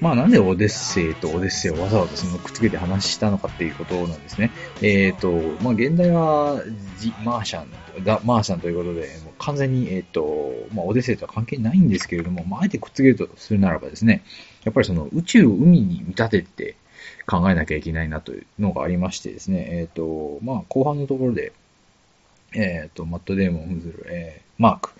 [0.00, 4.50] まあ、なんでオデッセイとオデッセイをわざわざそのくっつけて話したのかっていうことなんですね。
[4.82, 5.30] えっ、と、
[5.62, 6.62] まあ、現代は、
[6.98, 7.66] ジ・マーシャン、
[8.04, 9.08] ザ・マーシャンということで、
[9.40, 14.22] 完全に、えっ、と、まあ、オデセイとは関係ないんですけれども、まあ、あえてくっつけるとするならばですね、
[14.64, 16.76] やっぱりその宇宙を海に見立てて
[17.26, 21.52] 考えなきゃいけないなというのがありましてですね、えっ、と、まあ、後半のところで、
[22.54, 24.90] えっ、と、マット・デーモンを扮する、えーマーク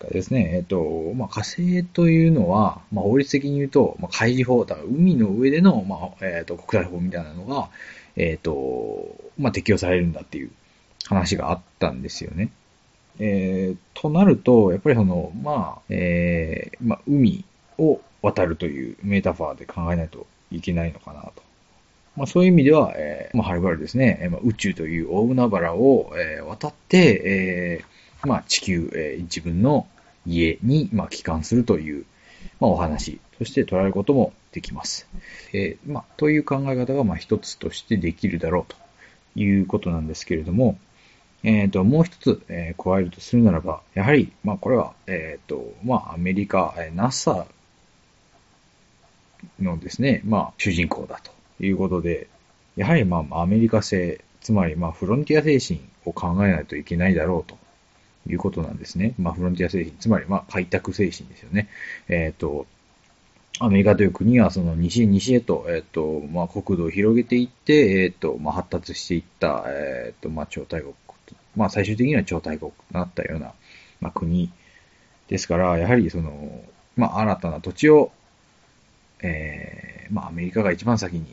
[0.00, 7.68] がですね、えっ、と、まあ、火星というのは、まあ、法律的に言うと、まあ、海事法、だから海の上での、まあ、えっ、と、国際法みたいなのが、
[8.16, 10.50] えっ、と、まあ、適用されるんだっていう
[11.04, 12.50] 話があったんですよね。
[13.18, 17.44] えー、となると、やっぱりその、まあ、えー、まあ、海
[17.78, 21.42] を渡るというメタファーで考えないといけないのかなと。
[22.16, 29.86] まあ、そういう意味では、えーまあ、はるばるですね、えーまあ、宇宙という大海原を、えー渡って、えーまあ、地球、えー自分の
[30.26, 32.04] 家に、まあ、帰還するという、
[32.60, 35.08] まあ、お話として捉えることもできます。
[35.52, 38.76] えーまあ、という考え方が、まあ、一つとしてできるだろうと
[39.38, 40.78] いうことなんですけれども、
[41.44, 47.46] えっ、と、もう一つ、えー加えるとするならば、やはり、まあ、これは、えっ、と、まあ、アメリカ、えー NASA
[49.60, 52.28] のですね、まあ、主人公だということで、
[52.76, 57.58] やはり、まあ、アメリカ製、つまり、まあ、フロンティア精神を考えないといけないだろうと
[58.26, 59.14] いうことなんですね。
[59.18, 61.68] まあ、フロンティア精神、つまり、まあ、開拓精神ですよね。
[62.08, 62.66] えっ、と、
[63.60, 70.94] アメリカという国は、その西へ西へと、えっ、と、まあ、国土を広げていって、えっ、と、まあ、発達していった、えっ、と、まあ、超大国、
[71.56, 73.52] まあ、最終的には超大国となったような、
[74.00, 74.50] まあ、国
[75.28, 76.62] ですから、やはり、その、
[76.96, 78.12] まあ、新たな土地を、
[79.22, 81.26] えー、まあ、アメリカが一番先に、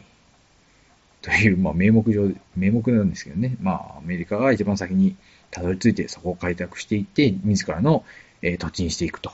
[1.22, 5.16] という、まあ、名目上、名目なんですけどね、まあ、アメリカが一番先に
[5.52, 8.04] たどり着いて、そこを開拓していって、自らの、
[8.42, 9.32] えー土地にしていくと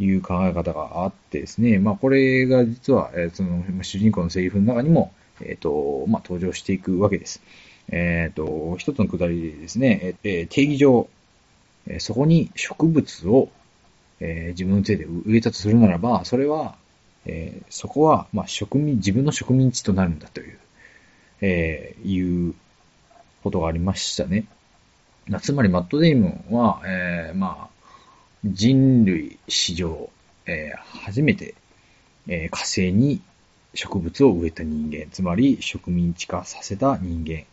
[0.00, 5.12] いう考え方があってですね、まあ、これが実は、えーその、主人公のセリフの中にも、
[5.42, 7.42] えっ、と、まあ、登場していくわけです。
[7.88, 11.08] えっ、と、一つのくだりでですね、えー定義上、
[11.86, 13.48] えそこに植物を、
[14.20, 16.76] え自分の手で植えたとするならば、それは、
[17.26, 20.58] えそこは、まあ、植民、自分の植民地となるんだという、
[21.40, 22.54] えいう
[23.42, 24.44] ことがありましたね。
[25.42, 27.84] つまり、マット・デイモンは、えまあ、
[28.44, 30.10] 人類史上、
[30.46, 31.54] えー初めて、
[32.28, 33.20] えー火星に
[33.74, 37.44] 植物を植えた人間、つまり植民地化させた人間。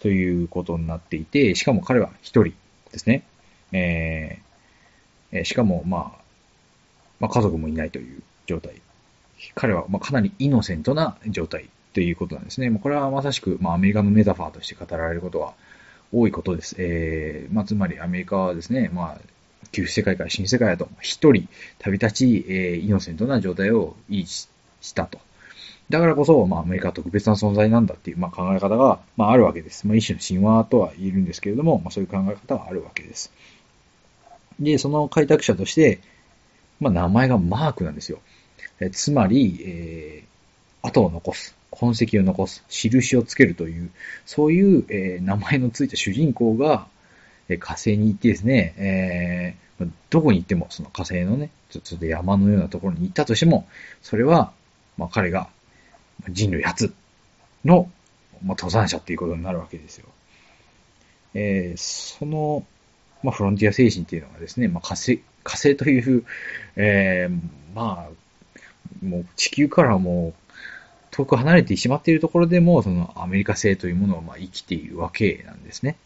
[0.00, 2.54] ということになっていて、しかも彼は一人
[2.92, 3.24] ですね。
[3.72, 4.46] えー
[5.44, 6.20] しかも、まあ、
[7.20, 8.80] まあ、家族もいないという状態。
[9.54, 12.70] 彼は、まあ、かなりイノセントな状態ということなんですね。
[12.70, 15.54] まあ、これはまさしく、まあ、アメリカのメタファーとして語られることは
[16.12, 16.76] 多いことです。
[16.78, 19.20] えーまあ、つまりアメリカはですね、まあ、
[19.72, 24.48] 旧世界から新世界だと、一人旅立ち、えーイノセントな状態を維持
[24.80, 25.18] したと。
[25.88, 29.86] だからこそ、まあ、アメリカは特別な存在なんだっていう、まあ、考え方が、まあ、あるわけです。
[29.86, 33.32] まあ、一種の神話とは言えるんですけれども、まあ、そういう考え方はあるわけです。
[34.58, 36.00] で、その開拓者として、
[36.80, 38.18] まあ、名前がマークなんですよ。
[38.80, 43.90] えつまり、えー、跡を残す、痕跡を残す、印をつけるという、
[44.26, 46.86] そういう、えー名前のついた主人公が、
[47.48, 49.66] えー火星に行ってですね、えー
[50.08, 53.68] どこに行っても、その火星のね、ちょっと山のようなところに行ったとしても、
[54.02, 54.52] それは、
[54.96, 55.50] まあ、彼が
[56.28, 56.92] 人類初
[57.64, 57.90] の、
[58.42, 60.06] まあ、登山者っていうことになるわけですよ。
[61.34, 62.64] えーその、
[63.22, 66.24] まあ、フロンティア精神っていうのがですね、まあ、火星、火星という、
[66.76, 67.40] えー
[67.74, 70.34] まあ、もう地球からもう
[71.10, 75.96] 遠く離れてしまっているところでも、そのアメリカ製というものがまあ生きているわけなんですね。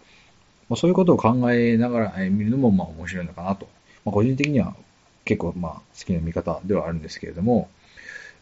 [0.68, 3.68] まあ、そういうことを考えながら見るのもまあ面白いのかなと。
[4.04, 4.74] まあ、個人的には
[5.24, 7.68] 結構まあ好きな見方ではあるんですけれども、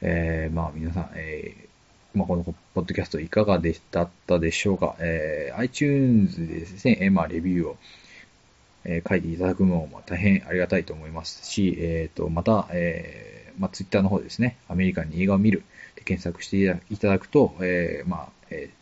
[0.01, 4.97] えーまあ皆さん、えーまあ、このポッドキャストいかがでだったでしょうか？
[5.01, 7.77] えー、iTunes でですね、まあ、レビューを、
[8.85, 15.63] えー書いていただくのも大変ありがたいと思いますし、えっ、と、また、えーまあ、Twitter の方ですね、アメリカンに映画を見る
[15.97, 18.79] で検索していただくと、えーまあ、えー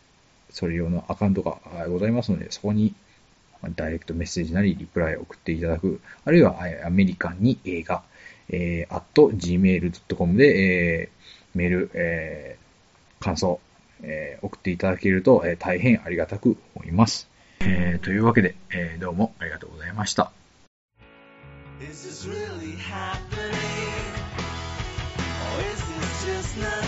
[0.49, 1.57] それ用のアカウントが
[1.89, 2.95] ございますので、そこに、
[3.75, 6.55] ダイレクトメッセージなり、リプライを送っていただく、あるいは、
[6.85, 8.01] アメリカンに映画、
[8.49, 11.17] えー、at gmail.com で、えー
[11.57, 13.59] メール、えー感想、
[14.03, 17.27] えー送っていただけると、えー大変ありがたく思います。
[17.61, 20.31] えーというわけで、えーどうもありがとうございました。
[21.79, 23.53] Is this really happening?
[25.53, 26.86] Or is this just not